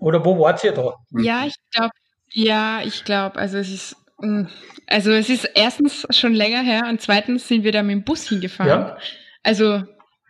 [0.00, 0.94] Oder wo wart ihr da?
[1.12, 1.92] Ja, ich glaube,
[2.32, 3.96] ja, ich glaube, also es ist
[4.86, 8.28] also es ist erstens schon länger her und zweitens sind wir da mit dem Bus
[8.28, 8.68] hingefahren.
[8.68, 8.98] Ja.
[9.42, 9.82] Also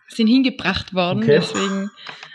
[0.09, 1.38] sind hingebracht worden, okay.
[1.40, 1.90] deswegen.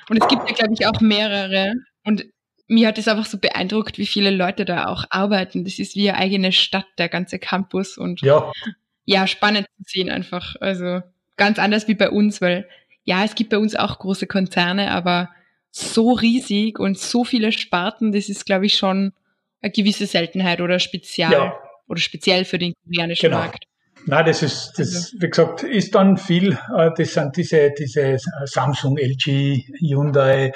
[0.10, 1.74] Und es gibt ja, glaube ich, auch mehrere.
[2.04, 2.26] Und
[2.68, 5.64] mir hat es einfach so beeindruckt, wie viele Leute da auch arbeiten.
[5.64, 7.98] Das ist wie eine eigene Stadt, der ganze Campus.
[7.98, 8.52] Und ja,
[9.06, 10.56] ja spannend zu sehen einfach.
[10.60, 11.02] Also
[11.38, 12.68] ganz anders wie bei uns, weil
[13.04, 15.30] ja, es gibt bei uns auch große Konzerne, aber
[15.72, 19.14] so riesig und so viele Sparten, das ist, glaube ich, schon
[19.62, 21.60] eine gewisse Seltenheit oder spezial ja.
[21.88, 23.42] oder speziell für den koreanischen genau.
[23.42, 23.66] Markt.
[24.06, 25.18] Na, das ist, das, also.
[25.20, 30.54] wie gesagt, ist dann viel, äh, das sind diese, diese Samsung, LG, Hyundai,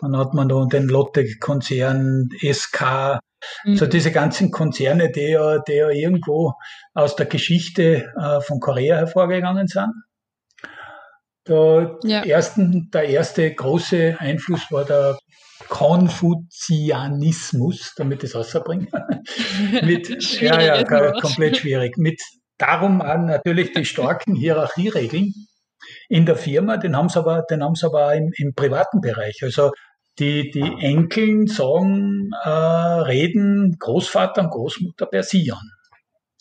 [0.00, 3.20] dann hat man da den Lotte-Konzern, SK,
[3.64, 3.76] mhm.
[3.76, 6.54] so diese ganzen Konzerne, die ja, die ja irgendwo
[6.94, 9.92] aus der Geschichte äh, von Korea hervorgegangen sind.
[11.46, 12.22] Der, ja.
[12.24, 15.18] ersten, der erste große Einfluss war der
[15.70, 18.88] Konfuzianismus, damit ich es rausbringe.
[19.82, 20.08] mit,
[20.40, 21.96] ja, ja, komplett schwierig.
[21.96, 22.20] Mit
[22.58, 25.32] darum an natürlich die starken Hierarchieregeln
[26.08, 29.38] in der Firma, den haben sie aber, den haben sie aber im, im privaten Bereich.
[29.42, 29.70] Also
[30.18, 35.70] die, die Enkeln sagen, äh, reden Großvater und Großmutter per Sie an.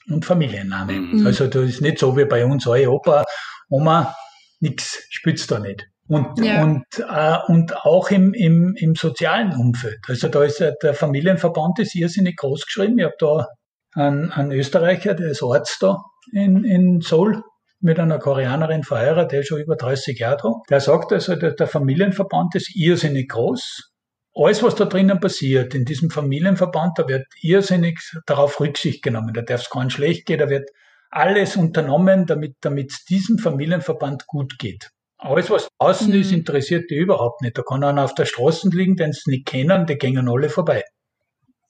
[0.09, 0.93] Und Familienname.
[0.93, 1.23] Mhm.
[1.25, 3.23] Also das ist nicht so wie bei uns, alle Opa,
[3.69, 4.15] Oma,
[4.59, 5.87] nix spitzt da nicht.
[6.09, 6.63] Und, ja.
[6.63, 9.99] und, äh, und auch im, im, im sozialen Umfeld.
[10.07, 12.97] Also da ist der Familienverband ist irrsinnig groß geschrieben.
[12.97, 13.47] Ich habe da
[13.93, 15.97] einen, einen Österreicher, der ist Arzt da
[16.33, 17.43] in, in Seoul,
[17.81, 20.51] mit einer Koreanerin verheiratet, der ist schon über 30 Jahre da.
[20.69, 23.91] Der sagt also, der, der Familienverband ist irrsinnig groß.
[24.35, 29.33] Alles, was da drinnen passiert, in diesem Familienverband, da wird irrsinnig darauf Rücksicht genommen.
[29.33, 30.69] Da darf es gar nicht schlecht gehen, da wird
[31.09, 34.89] alles unternommen, damit, damit es diesem Familienverband gut geht.
[35.19, 36.21] Alles, was außen mhm.
[36.21, 37.57] ist, interessiert die überhaupt nicht.
[37.57, 40.83] Da kann einer auf der Straße liegen, den sie nicht kennen, die gehen alle vorbei.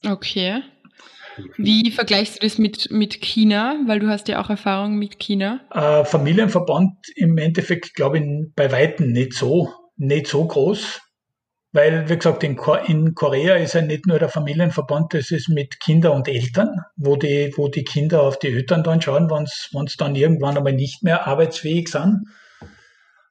[0.06, 0.62] Okay.
[1.58, 3.76] Wie vergleichst du das mit, mit China?
[3.88, 5.62] Weil du hast ja auch Erfahrung mit China.
[5.72, 11.00] Äh, Familienverband im Endeffekt, glaube ich, bei Weitem nicht so, nicht so groß.
[11.72, 15.80] Weil, wie gesagt, in, in Korea ist ja nicht nur der Familienverband, das ist mit
[15.80, 19.98] Kindern und Eltern, wo die, wo die Kinder auf die Eltern dann schauen, wenn sie
[19.98, 22.26] dann irgendwann einmal nicht mehr arbeitsfähig sind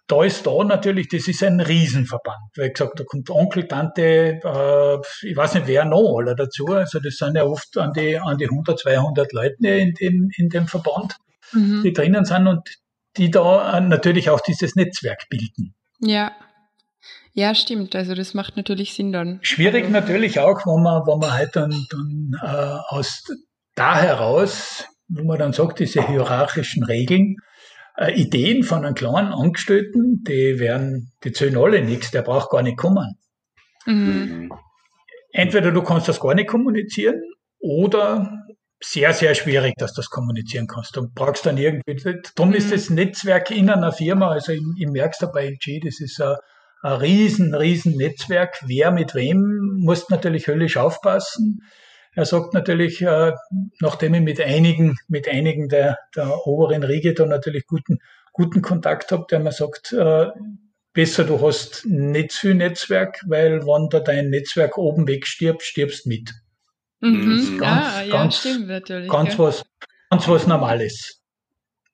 [0.09, 2.57] da ist da natürlich, das ist ein Riesenverband.
[2.57, 6.67] Wie gesagt, da kommt Onkel, Tante, äh, ich weiß nicht wer noch alle dazu.
[6.67, 10.49] Also das sind ja oft an die, an die 100, 200 Leute in dem, in
[10.49, 11.17] dem Verband,
[11.53, 11.83] mhm.
[11.83, 12.67] die drinnen sind und
[13.19, 15.75] die da natürlich auch dieses Netzwerk bilden.
[16.01, 16.33] Ja.
[17.35, 17.95] Ja, stimmt.
[17.95, 19.39] Also das macht natürlich Sinn dann.
[19.43, 19.93] Schwierig also.
[19.93, 23.25] natürlich auch, wenn man, wenn man halt dann, dann äh, aus
[23.75, 27.37] da heraus, wo man dann sagt, diese hierarchischen Regeln,
[27.99, 32.63] äh, Ideen von einem kleinen Angestellten, die werden, die zählen alle nichts, der braucht gar
[32.63, 33.19] nicht kommen.
[33.87, 34.53] Mhm.
[35.33, 37.21] Entweder du kannst das gar nicht kommunizieren
[37.59, 38.45] oder
[38.81, 40.97] sehr, sehr schwierig, dass du das kommunizieren kannst.
[40.97, 42.57] Du brauchst dann irgendwie, darum mhm.
[42.57, 46.01] ist das Netzwerk in einer Firma, also ich, ich merke es da bei LG, das
[46.01, 46.37] ist ein,
[46.83, 48.63] ein riesen, riesen Netzwerk.
[48.65, 51.63] Wer mit wem, muss natürlich höllisch aufpassen.
[52.19, 53.33] Er sagt natürlich, äh,
[53.79, 58.01] nachdem ich mit einigen, mit einigen der, der oberen Riege da natürlich guten,
[58.33, 60.27] guten Kontakt habe, der mir sagt, äh,
[60.93, 66.33] besser du hast nicht viel Netzwerk, weil wenn da dein Netzwerk oben wegstirbt, stirbst mit.
[66.99, 67.57] Mhm.
[67.61, 69.09] Ganz, ah, ja, ganz, stimmt natürlich.
[69.09, 69.39] Ganz ja.
[69.39, 69.63] was,
[70.11, 71.23] ganz was Normales.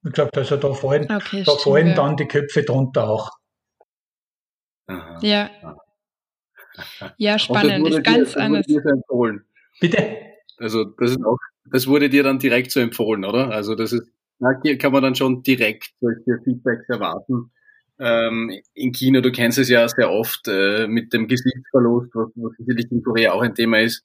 [0.00, 1.94] Wie gesagt, also da fallen, okay, da fallen ja.
[1.96, 3.30] dann die Köpfe drunter auch.
[4.86, 5.18] Aha.
[5.20, 5.50] Ja.
[7.18, 7.86] Ja, spannend.
[7.86, 8.66] Ist ganz dir, anders.
[8.66, 9.44] empfohlen.
[9.84, 10.16] Bitte?
[10.56, 11.36] Also, das ist auch,
[11.70, 13.50] das wurde dir dann direkt so empfohlen, oder?
[13.50, 14.06] Also, das ist,
[14.38, 17.50] da kann man dann schon direkt solche Feedbacks erwarten.
[17.98, 22.56] Ähm, in China, du kennst es ja sehr oft äh, mit dem Gesichtsverlust, was, was
[22.56, 24.02] sicherlich in Korea auch ein Thema ist,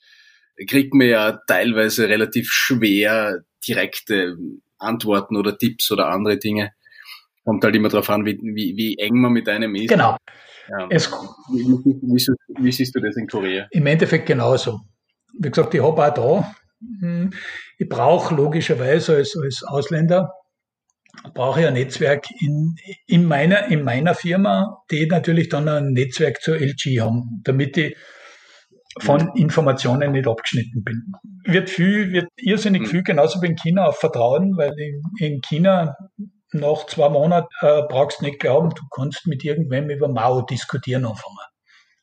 [0.68, 4.38] kriegt man ja teilweise relativ schwer direkte
[4.80, 6.74] Antworten oder Tipps oder andere Dinge.
[7.46, 9.88] Kommt halt immer darauf an, wie, wie, wie eng man mit einem ist.
[9.88, 10.18] Genau.
[10.70, 10.88] Ja.
[10.90, 11.10] Es,
[11.54, 13.68] wie, wie, wie, siehst du das in Korea?
[13.72, 14.82] Im Endeffekt genauso.
[15.38, 16.56] Wie gesagt, ich habe auch da,
[17.02, 17.32] hm,
[17.78, 20.32] ich brauche logischerweise als, als Ausländer,
[21.34, 22.76] brauche ich ein Netzwerk in,
[23.08, 27.96] in, meiner, in meiner Firma, die natürlich dann ein Netzwerk zur LG haben, damit ich
[29.00, 31.14] von Informationen nicht abgeschnitten bin.
[31.46, 32.90] Wird viel, wird irrsinnig hm.
[32.90, 35.96] viel, genauso wie in China, auf Vertrauen, weil in, in China
[36.52, 41.06] nach zwei Monaten äh, brauchst du nicht glauben, du kannst mit irgendwem über Mao diskutieren
[41.06, 41.38] anfangen.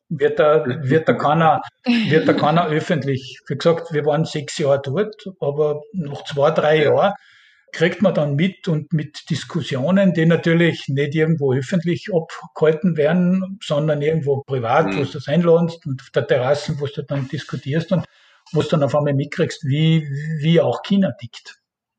[0.09, 3.41] Wird da, wird da keiner, wird da keiner öffentlich.
[3.49, 7.13] Wie gesagt, wir waren sechs Jahre dort, aber nach zwei, drei Jahren
[7.73, 14.01] kriegt man dann mit und mit Diskussionen, die natürlich nicht irgendwo öffentlich abgehalten werden, sondern
[14.01, 14.97] irgendwo privat, mhm.
[14.97, 18.07] wo du das einladest und auf der Terrasse, wo du dann diskutierst und
[18.53, 20.09] wo du dann auf einmal mitkriegst, wie,
[20.41, 21.57] wie auch China tickt.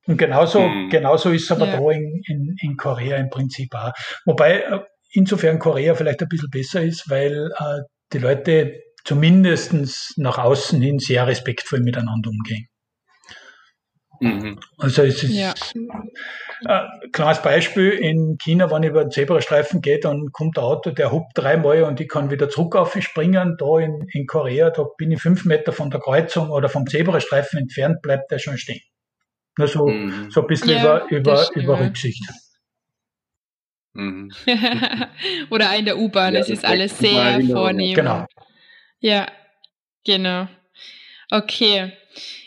[0.08, 0.90] Und genauso, mhm.
[0.90, 1.78] genauso ist es aber ja.
[1.78, 3.92] da in, in, in Korea im Prinzip auch.
[4.26, 4.80] Wobei äh,
[5.12, 7.82] insofern Korea vielleicht ein bisschen besser ist, weil äh,
[8.14, 12.68] die Leute zumindestens nach außen hin sehr respektvoll miteinander umgehen.
[14.20, 14.60] Mhm.
[14.78, 15.54] Also es ist ja.
[16.66, 20.90] äh, klares Beispiel, in China, wenn ich über den Zebrastreifen gehe, dann kommt der Auto,
[20.92, 23.58] der hupt dreimal und ich kann wieder zurück aufspringen.
[23.60, 27.60] Da in, in Korea, da bin ich fünf Meter von der Kreuzung oder vom Zebrastreifen
[27.60, 28.82] entfernt, bleibt der schon stehen.
[29.58, 30.32] Nur so, mhm.
[30.32, 32.24] so ein bisschen ja, über, über, über Rücksicht.
[33.98, 34.32] Mhm.
[35.50, 37.96] Oder in der U-Bahn, ja, es ist alles sehr vornehm.
[37.96, 38.28] Genau.
[39.00, 39.28] Ja,
[40.06, 40.48] genau.
[41.32, 41.92] Okay.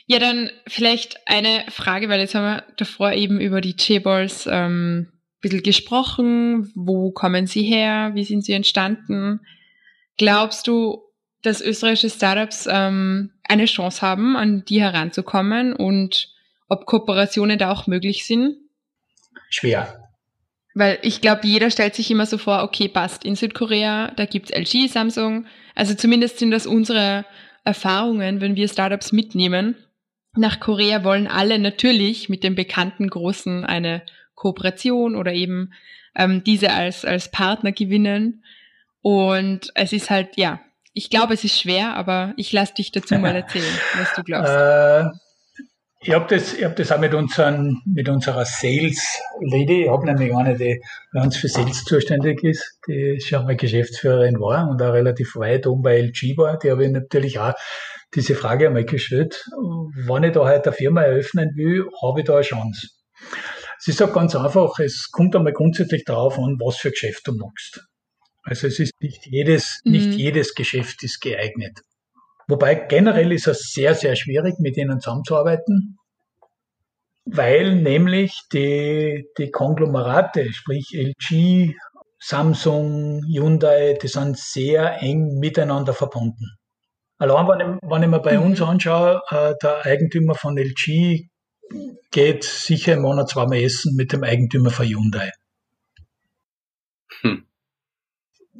[0.06, 5.08] Ja, dann vielleicht eine Frage, weil jetzt haben wir davor eben über die J-Balls ähm,
[5.08, 6.72] ein bisschen gesprochen.
[6.74, 8.12] Wo kommen sie her?
[8.14, 9.40] Wie sind sie entstanden?
[10.18, 11.02] Glaubst du,
[11.42, 16.28] dass österreichische Startups ähm, eine Chance haben, an die heranzukommen und
[16.68, 18.56] ob Kooperationen da auch möglich sind?
[19.48, 19.99] Schwer.
[20.74, 24.50] Weil ich glaube, jeder stellt sich immer so vor, okay, passt, in Südkorea, da gibt's
[24.50, 25.46] LG, Samsung.
[25.74, 27.24] Also zumindest sind das unsere
[27.64, 29.76] Erfahrungen, wenn wir Startups mitnehmen.
[30.36, 34.02] Nach Korea wollen alle natürlich mit dem bekannten Großen eine
[34.34, 35.72] Kooperation oder eben
[36.14, 38.44] ähm, diese als, als Partner gewinnen.
[39.02, 40.60] Und es ist halt, ja,
[40.92, 44.52] ich glaube, es ist schwer, aber ich lasse dich dazu mal erzählen, was du glaubst.
[44.52, 45.04] Äh,
[46.02, 50.06] ich habe das, ich hab das auch mit, unseren, mit unserer Sales Lady, ich habe
[50.06, 50.80] nämlich eine, die
[51.12, 55.66] bei uns für Sales zuständig ist, die schon mal Geschäftsführerin war und auch relativ weit
[55.66, 57.52] oben bei LG war, die habe ich natürlich auch
[58.14, 59.44] diese Frage einmal gestellt,
[59.94, 62.88] wenn ich da heute eine Firma eröffnen will, habe ich da eine Chance.
[63.78, 67.32] Es ist auch ganz einfach, es kommt einmal grundsätzlich darauf an, was für Geschäft du
[67.32, 67.82] machst.
[68.42, 69.92] Also es ist nicht jedes, mhm.
[69.92, 71.78] nicht jedes Geschäft ist geeignet.
[72.50, 75.98] Wobei generell ist es sehr, sehr schwierig, mit ihnen zusammenzuarbeiten,
[77.24, 81.76] weil nämlich die, die Konglomerate, sprich LG,
[82.18, 86.56] Samsung, Hyundai, die sind sehr eng miteinander verbunden.
[87.18, 88.46] Allein wenn ich, wenn ich mir bei mhm.
[88.46, 91.28] uns anschaue, äh, der Eigentümer von LG
[92.10, 95.30] geht sicher im Monat zweimal essen mit dem Eigentümer von Hyundai.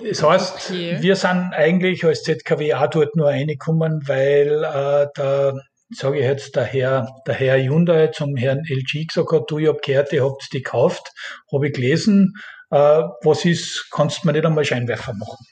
[0.08, 0.96] Das heißt, okay.
[1.00, 5.52] wir sind eigentlich als ZKW auch dort nur reingekommen, weil äh, da
[5.90, 9.68] sage ich jetzt, der Herr, der Herr Hyundai zum Herrn LG gesagt hat, du, ich
[9.68, 11.12] hab gehört, ihr habt die gekauft,
[11.52, 12.34] habe ich gelesen,
[12.70, 15.44] äh, was ist, kannst du mir nicht einmal Scheinwerfer machen.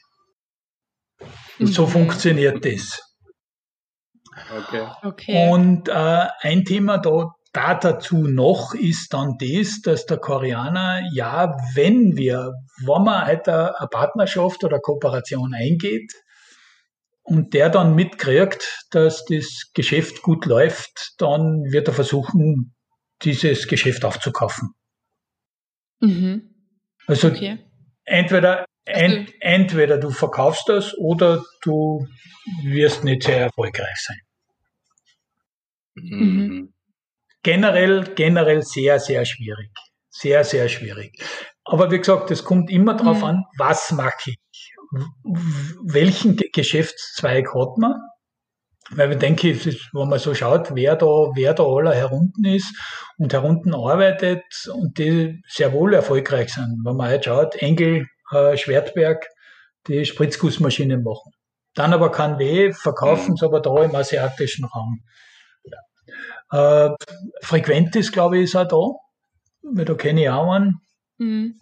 [1.59, 1.91] Und so mhm.
[1.91, 3.01] funktioniert das.
[4.57, 4.87] Okay.
[5.03, 5.51] okay.
[5.51, 11.57] Und äh, ein Thema da, da dazu noch ist dann das, dass der Koreaner, ja,
[11.73, 12.53] wenn wir,
[12.85, 16.13] wenn man halt eine Partnerschaft oder Kooperation eingeht
[17.21, 22.73] und der dann mitkriegt, dass das Geschäft gut läuft, dann wird er versuchen,
[23.23, 24.69] dieses Geschäft aufzukaufen.
[25.99, 26.55] Mhm.
[27.07, 27.59] Also okay.
[28.05, 32.07] entweder ent, entweder du verkaufst das oder du
[32.63, 34.19] wirst nicht sehr erfolgreich sein.
[35.95, 36.73] Mhm.
[37.43, 39.71] Generell, generell sehr, sehr schwierig.
[40.09, 41.23] Sehr, sehr schwierig.
[41.63, 43.23] Aber wie gesagt, es kommt immer darauf mhm.
[43.23, 44.37] an, was mache ich?
[45.85, 47.93] Welchen Geschäftszweig hat man?
[48.91, 49.55] Weil ich denke,
[49.93, 52.75] wenn man so schaut, wer da, wer da aller herunten ist
[53.17, 56.81] und herunten arbeitet und die sehr wohl erfolgreich sind.
[56.83, 59.27] Wenn man jetzt schaut, Engel, äh, Schwertberg,
[59.87, 61.31] die Spritzgussmaschinen machen.
[61.75, 63.47] Dann aber kein Weh, verkaufen es mhm.
[63.47, 65.03] aber da im asiatischen Raum.
[66.51, 66.89] Äh,
[67.41, 69.71] frequent ist, glaube ich, ist auch da.
[69.73, 70.81] Weil da kenne ich auch einen.
[71.17, 71.59] Mhm.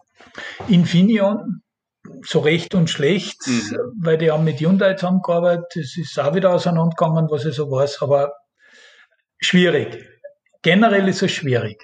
[0.67, 1.62] Infineon,
[2.23, 3.78] so recht und schlecht, mhm.
[4.02, 5.65] weil die haben mit Hyundai zusammengearbeitet.
[5.76, 8.34] Das ist auch wieder auseinandergegangen, was ich so weiß, aber
[9.39, 10.06] schwierig.
[10.62, 11.84] Generell ist es schwierig.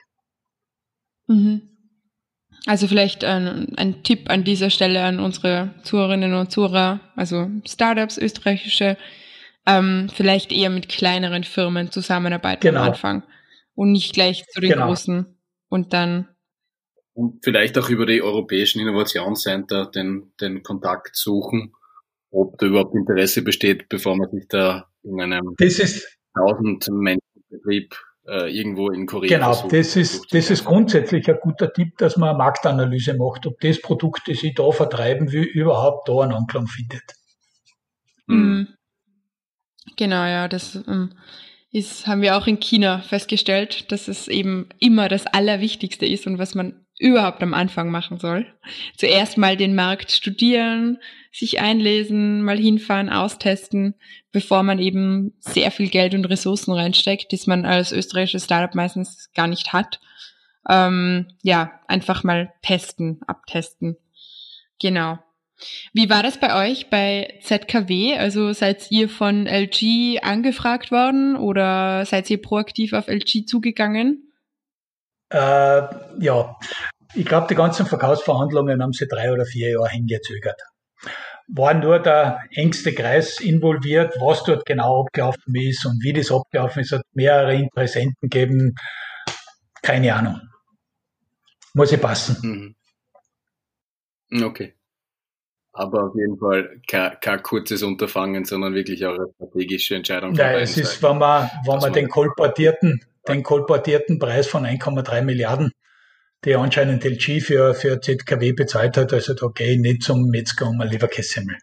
[1.28, 1.70] Mhm.
[2.66, 8.18] Also vielleicht ein, ein, Tipp an dieser Stelle an unsere Zuhörerinnen und Zuhörer, also Startups,
[8.18, 8.98] österreichische,
[9.66, 12.82] ähm, vielleicht eher mit kleineren Firmen zusammenarbeiten genau.
[12.82, 13.24] am Anfang
[13.76, 14.88] und nicht gleich zu den genau.
[14.88, 15.38] großen
[15.70, 16.28] und dann
[17.16, 21.74] und vielleicht auch über die europäischen Innovationscenter den, den Kontakt suchen,
[22.32, 27.20] ob da überhaupt Interesse besteht, bevor man sich da in einem das ist, 1000 Menschen
[27.50, 27.96] Betrieb
[28.28, 32.18] äh, irgendwo in Korea Genau, versucht, das ist, das ist grundsätzlich ein guter Tipp, dass
[32.18, 36.34] man eine Marktanalyse macht, ob das Produkt, das ich da vertreiben will, überhaupt da einen
[36.34, 37.04] Anklang findet.
[38.28, 38.70] Mhm.
[39.96, 41.12] Genau, ja, das ähm,
[41.72, 46.38] ist, haben wir auch in China festgestellt, dass es eben immer das Allerwichtigste ist und
[46.38, 48.46] was man überhaupt am Anfang machen soll.
[48.96, 51.00] Zuerst mal den Markt studieren,
[51.32, 53.96] sich einlesen, mal hinfahren, austesten,
[54.32, 59.32] bevor man eben sehr viel Geld und Ressourcen reinsteckt, das man als österreichisches Startup meistens
[59.34, 60.00] gar nicht hat.
[60.70, 63.98] Ähm, ja, einfach mal testen, abtesten.
[64.80, 65.18] Genau.
[65.94, 68.18] Wie war das bei euch bei ZKW?
[68.18, 74.32] Also seid ihr von LG angefragt worden oder seid ihr proaktiv auf LG zugegangen?
[75.30, 75.84] Äh,
[76.20, 76.56] ja,
[77.16, 80.62] ich glaube, die ganzen Verkaufsverhandlungen haben sie drei oder vier Jahre hingezögert.
[81.48, 86.82] War nur der engste Kreis involviert, was dort genau abgelaufen ist und wie das abgelaufen
[86.82, 88.76] ist, hat mehrere Interessenten gegeben.
[89.82, 90.40] Keine Ahnung.
[91.74, 92.76] Muss ich passen.
[94.32, 94.46] Mhm.
[94.46, 94.74] Okay
[95.74, 100.34] aber auf jeden Fall kein, kein kurzes Unterfangen, sondern wirklich auch eine strategische Entscheidung.
[100.36, 105.72] Ja, es ist, wenn man, wenn man den kolportierten, den kolportierten Preis von 1,3 Milliarden,
[106.46, 110.68] die anscheinend LG für, für ZKW bezahlt hat, also da gehe ich nicht zum Metzger
[110.68, 111.58] um eine Leberkässemmel.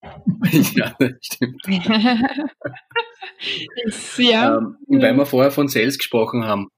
[0.74, 1.62] ja, das stimmt.
[4.18, 4.56] ja.
[4.56, 6.68] Ähm, weil wir vorher von Sales gesprochen haben,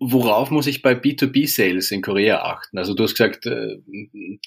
[0.00, 2.78] worauf muss ich bei B2B-Sales in Korea achten?
[2.78, 3.78] Also du hast gesagt, äh,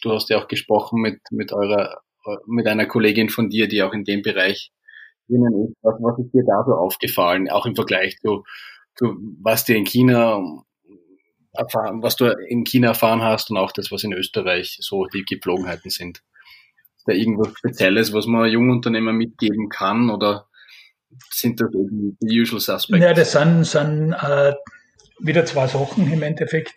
[0.01, 2.01] du hast ja auch gesprochen mit, mit eurer,
[2.45, 4.71] mit einer Kollegin von dir, die auch in dem Bereich
[5.27, 5.75] drinnen ist.
[5.81, 8.43] Was, was ist dir da so aufgefallen, auch im Vergleich zu,
[8.95, 10.41] zu was dir in China
[11.53, 15.23] erfahren, was du in China erfahren hast und auch das, was in Österreich so die
[15.23, 16.23] Gepflogenheiten sind?
[16.95, 20.47] Ist da irgendwas Spezielles, was man Jungunternehmer mitgeben kann oder
[21.31, 23.03] sind das die, die usual suspects?
[23.03, 24.53] Ja, das sind, sind äh,
[25.19, 26.73] wieder zwei Sachen im Endeffekt.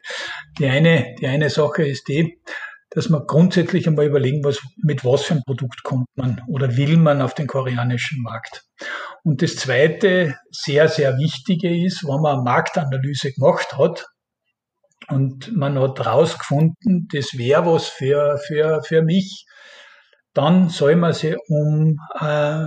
[0.59, 2.41] Die eine, die eine Sache ist die,
[2.91, 6.97] dass man grundsätzlich einmal überlegen, was, mit was für ein Produkt kommt man oder will
[6.97, 8.65] man auf den koreanischen Markt.
[9.23, 14.07] Und das zweite, sehr, sehr wichtige ist, wenn man eine Marktanalyse gemacht hat
[15.09, 19.47] und man hat rausgefunden, das wäre was für, für, für mich,
[20.35, 22.67] dann soll man sich um, äh,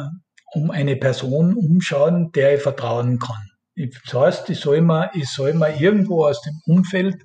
[0.54, 3.53] um eine Person umschauen, der ich vertrauen kann.
[3.76, 7.16] Das heißt, ich soll mir, ich soll mir irgendwo aus dem Umfeld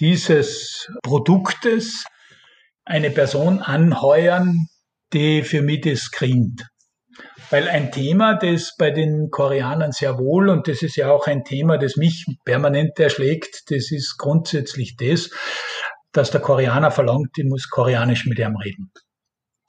[0.00, 2.04] dieses Produktes
[2.84, 4.66] eine Person anheuern,
[5.12, 6.66] die für mich das screent.
[7.50, 11.44] Weil ein Thema, das bei den Koreanern sehr wohl, und das ist ja auch ein
[11.44, 15.30] Thema, das mich permanent erschlägt, das ist grundsätzlich das,
[16.12, 18.90] dass der Koreaner verlangt, ich muss Koreanisch mit ihm reden.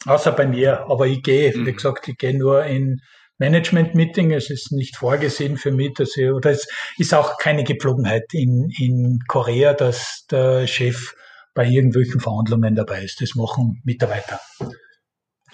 [0.05, 1.75] Außer bei mir, aber ich gehe, wie mhm.
[1.75, 2.99] gesagt, ich gehe nur in
[3.37, 4.31] Management-Meeting.
[4.31, 6.67] Es ist nicht vorgesehen für mich, dass ich, oder es
[6.97, 11.13] ist auch keine Gepflogenheit in, in Korea, dass der Chef
[11.53, 13.21] bei irgendwelchen Verhandlungen dabei ist.
[13.21, 14.39] Das machen Mitarbeiter.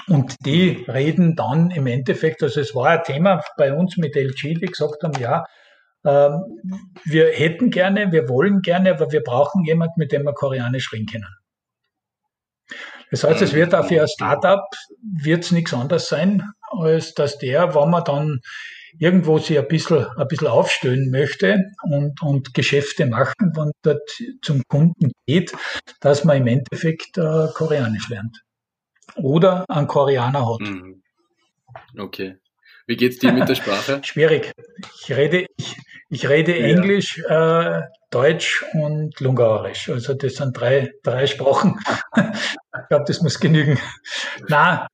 [0.08, 4.56] Und die reden dann im Endeffekt, also es war ein Thema bei uns mit LG,
[4.60, 5.46] die gesagt haben, ja,
[6.04, 6.60] ähm,
[7.06, 11.06] wir hätten gerne, wir wollen gerne, aber wir brauchen jemanden, mit dem wir Koreanisch reden
[11.06, 11.36] können.
[13.12, 14.64] Das heißt, es wird auch für ein Startup
[15.22, 18.40] wird es nichts anderes sein, als dass der, wenn man dann
[19.00, 24.10] irgendwo sich ein bisschen, ein bisschen aufstellen möchte und, und Geschäfte machen, wenn dort
[24.42, 25.54] zum Kunden geht,
[26.02, 28.42] dass man im Endeffekt äh, Koreanisch lernt.
[29.16, 30.62] Oder einen Koreaner hat.
[30.62, 31.02] Mhm.
[31.98, 32.38] Okay.
[32.88, 34.02] Wie geht's dir mit der Sprache?
[34.04, 34.52] Schwierig.
[35.02, 35.78] Ich rede, ich,
[36.10, 36.68] ich rede ja.
[36.68, 39.90] Englisch, äh, Deutsch und Lungarisch.
[39.90, 41.80] Also das sind drei, drei Sprachen.
[42.16, 43.80] ich glaube, das muss genügen.
[44.50, 44.88] Na,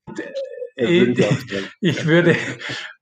[0.77, 1.19] ich,
[1.81, 2.35] ich, würde,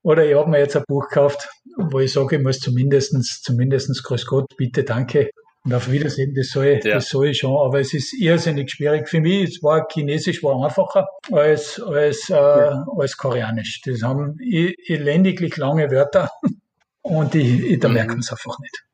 [0.02, 4.02] oder ich habe mir jetzt ein Buch gekauft, wo ich sage, ich muss zumindestens, zumindestens
[4.02, 5.30] Grüß Gott, bitte, danke
[5.66, 6.94] und auf Wiedersehen, das soll, ja.
[6.94, 9.50] das soll ich schon, aber es ist irrsinnig schwierig für mich.
[9.50, 12.86] Es war Chinesisch war einfacher als, als, äh, ja.
[12.96, 13.80] als Koreanisch.
[13.84, 16.30] Das haben elendiglich lange Wörter
[17.02, 17.94] und ich, ich da mhm.
[17.94, 18.84] merken es einfach nicht.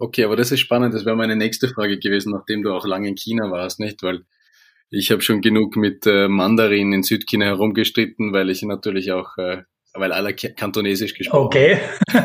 [0.00, 0.94] Okay, aber das ist spannend.
[0.94, 4.02] Das wäre meine nächste Frage gewesen, nachdem du auch lange in China warst, nicht?
[4.02, 4.22] Weil
[4.90, 9.62] ich habe schon genug mit äh, Mandarin in Südchina herumgestritten, weil ich natürlich auch äh,
[9.94, 11.78] weil alle Kantonesisch gesprochen Okay.
[12.06, 12.24] das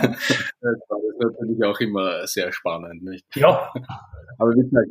[0.61, 3.03] war natürlich auch immer sehr spannend.
[3.03, 3.25] Nicht?
[3.35, 3.71] Ja.
[4.37, 4.89] Aber wie gesagt,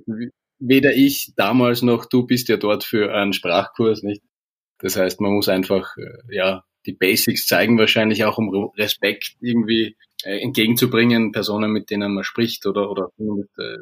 [0.59, 4.23] weder ich damals noch du bist ja dort für einen Sprachkurs, nicht?
[4.79, 9.97] Das heißt, man muss einfach, äh, ja, die Basics zeigen wahrscheinlich auch, um Respekt irgendwie
[10.25, 13.79] äh, entgegenzubringen, Personen, mit denen man spricht oder, oder mit, äh,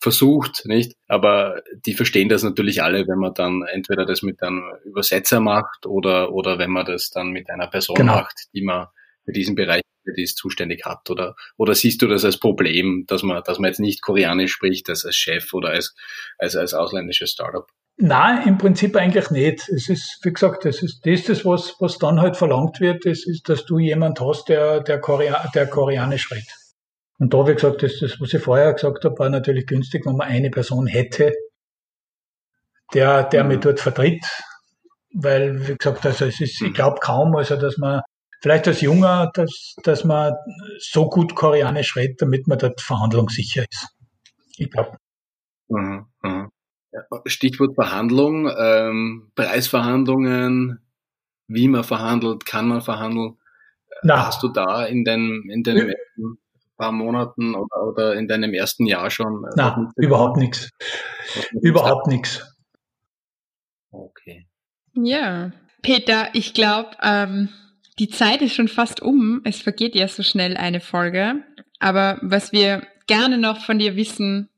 [0.00, 0.96] versucht, nicht?
[1.08, 5.86] Aber die verstehen das natürlich alle, wenn man dann entweder das mit einem Übersetzer macht
[5.86, 8.16] oder, oder wenn man das dann mit einer Person genau.
[8.16, 8.88] macht, die man
[9.24, 9.82] für diesen Bereich
[10.16, 13.68] die es zuständig hat oder oder siehst du das als Problem, dass man dass man
[13.68, 15.94] jetzt nicht Koreanisch spricht als, als Chef oder als
[16.36, 17.66] als als ausländisches Startup?
[17.96, 19.68] Nein, im Prinzip eigentlich nicht.
[19.68, 23.24] Es ist, wie gesagt, das ist das, das was, was dann halt verlangt wird, das
[23.24, 26.63] ist, dass du jemand hast, der, der, Korea, der Koreanisch redet.
[27.18, 30.16] Und da, wie gesagt, das, das, was ich vorher gesagt habe, war natürlich günstig, wenn
[30.16, 31.32] man eine Person hätte,
[32.92, 33.48] der, der mhm.
[33.50, 34.24] mich dort vertritt.
[35.12, 38.02] Weil, wie gesagt, also es ist, ich glaube kaum, also dass man
[38.42, 40.34] vielleicht als Junger, dass, dass man
[40.78, 43.88] so gut Koreanisch redet, damit man dort verhandlungssicher ist.
[44.56, 44.98] Ich glaube.
[45.68, 46.50] Mhm, mhm.
[47.26, 50.80] Stichwort Verhandlung, ähm, Preisverhandlungen,
[51.46, 53.38] wie man verhandelt, kann man verhandeln.
[54.02, 54.26] Na.
[54.26, 56.38] Hast du da in deinem, in deinem ersten
[56.76, 59.44] paar Monaten oder, oder in deinem ersten Jahr schon?
[59.44, 60.70] Äh, Nein, überhaupt nichts.
[61.62, 62.54] Überhaupt nichts.
[63.90, 64.46] Okay.
[64.94, 65.52] Ja,
[65.82, 67.48] Peter, ich glaube, ähm,
[67.98, 69.40] die Zeit ist schon fast um.
[69.44, 71.44] Es vergeht ja so schnell eine Folge.
[71.78, 74.48] Aber was wir gerne noch von dir wissen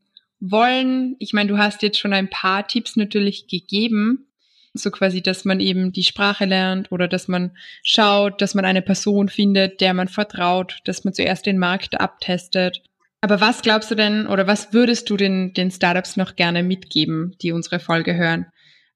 [0.40, 4.28] wollen, ich meine, du hast jetzt schon ein paar Tipps natürlich gegeben,
[4.78, 8.82] so quasi, dass man eben die Sprache lernt oder dass man schaut, dass man eine
[8.82, 12.82] Person findet, der man vertraut, dass man zuerst den Markt abtestet.
[13.20, 17.34] Aber was glaubst du denn oder was würdest du den, den Startups noch gerne mitgeben,
[17.42, 18.46] die unsere Folge hören?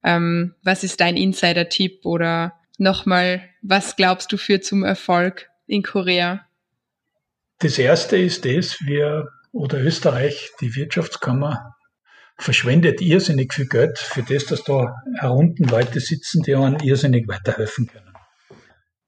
[0.05, 6.47] Ähm, was ist dein Insider-Tipp oder nochmal, was glaubst du für zum Erfolg in Korea?
[7.59, 11.75] Das erste ist das, wir oder Österreich, die Wirtschaftskammer,
[12.41, 17.87] verschwendet irrsinnig viel Geld für das, dass da herunten Leute sitzen, die einem irrsinnig weiterhelfen
[17.87, 18.15] können.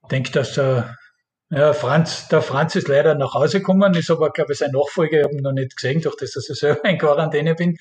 [0.03, 0.97] Ich denke, dass der,
[1.51, 5.19] ja, Franz, der Franz ist leider nach Hause gekommen, ist aber, glaube ich, sein Nachfolger,
[5.19, 7.77] ich habe ihn noch nicht gesehen, durch das, dass ich selber in Quarantäne bin.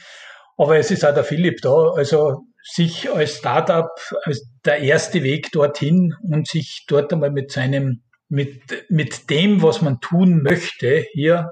[0.58, 1.92] Aber es ist auch der Philipp da.
[1.96, 3.90] Also sich als Startup
[4.24, 9.82] als der erste Weg dorthin und sich dort einmal mit seinem, mit, mit dem, was
[9.82, 11.52] man tun möchte, hier,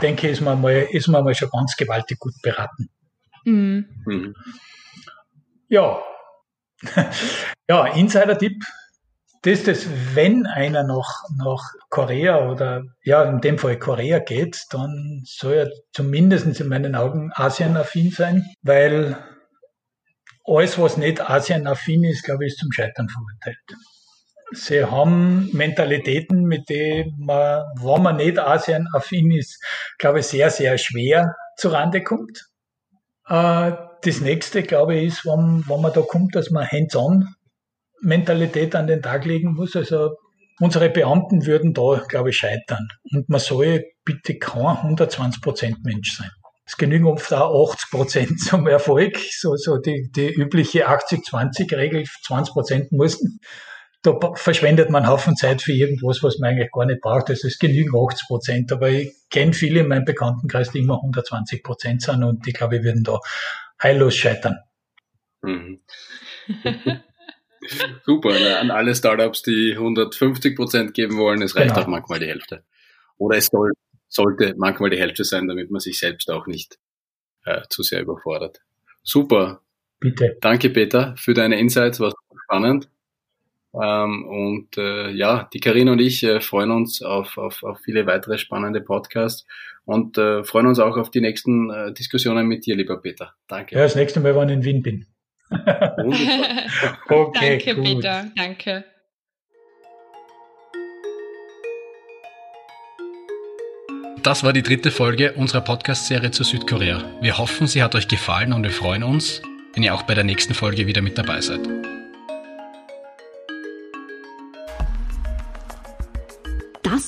[0.00, 2.88] denke ich, ist man mal, ist man mal schon ganz gewaltig gut beraten.
[3.48, 3.88] Mhm.
[4.04, 4.34] Mhm.
[5.68, 6.02] Ja.
[7.68, 8.62] ja, Insider-Tipp.
[9.42, 14.60] Das ist das, wenn einer nach, nach Korea oder ja, in dem Fall Korea geht,
[14.70, 19.16] dann soll er zumindest in meinen Augen Asien-affin sein, weil
[20.44, 23.58] alles, was nicht Asien-affin ist, glaube ich, ist zum Scheitern verurteilt.
[24.52, 29.62] Sie haben Mentalitäten, mit denen man, wenn man nicht Asien-affin ist,
[29.98, 32.48] glaube ich, sehr, sehr schwer zurande kommt.
[33.28, 33.72] Äh,
[34.02, 37.34] das nächste, glaube ich, ist, wenn, wenn man da kommt, dass man hands-on
[38.00, 39.74] Mentalität an den Tag legen muss.
[39.74, 40.10] Also
[40.60, 42.88] unsere Beamten würden da, glaube ich, scheitern.
[43.12, 46.30] Und man soll bitte kein 120 Prozent Mensch sein.
[46.64, 49.18] Es genügen oft auch 80 Prozent zum Erfolg.
[49.32, 53.40] So, so die, die übliche 80-20-Regel, 20 Prozent mussten
[54.02, 57.30] da verschwendet man einen Haufen Zeit für irgendwas, was man eigentlich gar nicht braucht.
[57.30, 61.62] Also es genügen 80 Prozent, aber ich kenne viele in meinem Bekanntenkreis, die immer 120
[61.62, 63.18] Prozent sind und die, glaube ich, würden da
[63.82, 64.58] heillos scheitern.
[65.42, 65.80] Mhm.
[68.06, 71.82] Super, an alle Startups, die 150 Prozent geben wollen, es reicht genau.
[71.82, 72.64] auch manchmal die Hälfte.
[73.18, 73.72] Oder es soll,
[74.06, 76.78] sollte manchmal die Hälfte sein, damit man sich selbst auch nicht
[77.44, 78.60] äh, zu sehr überfordert.
[79.02, 79.60] Super.
[80.00, 80.38] Bitte.
[80.40, 82.12] Danke, Peter, für deine Insights, war
[82.44, 82.88] spannend.
[83.80, 88.06] Ähm, und äh, ja, die Karina und ich äh, freuen uns auf, auf, auf viele
[88.06, 89.46] weitere spannende Podcasts
[89.84, 93.34] und äh, freuen uns auch auf die nächsten äh, Diskussionen mit dir, lieber Peter.
[93.46, 93.76] Danke.
[93.76, 95.06] Ja, das nächste Mal, wenn ich in Wien bin.
[97.08, 97.84] okay, danke, gut.
[97.84, 98.26] Peter.
[98.36, 98.84] Danke.
[104.22, 107.02] Das war die dritte Folge unserer Podcast-Serie zu Südkorea.
[107.22, 109.40] Wir hoffen, sie hat euch gefallen und wir freuen uns,
[109.74, 111.60] wenn ihr auch bei der nächsten Folge wieder mit dabei seid.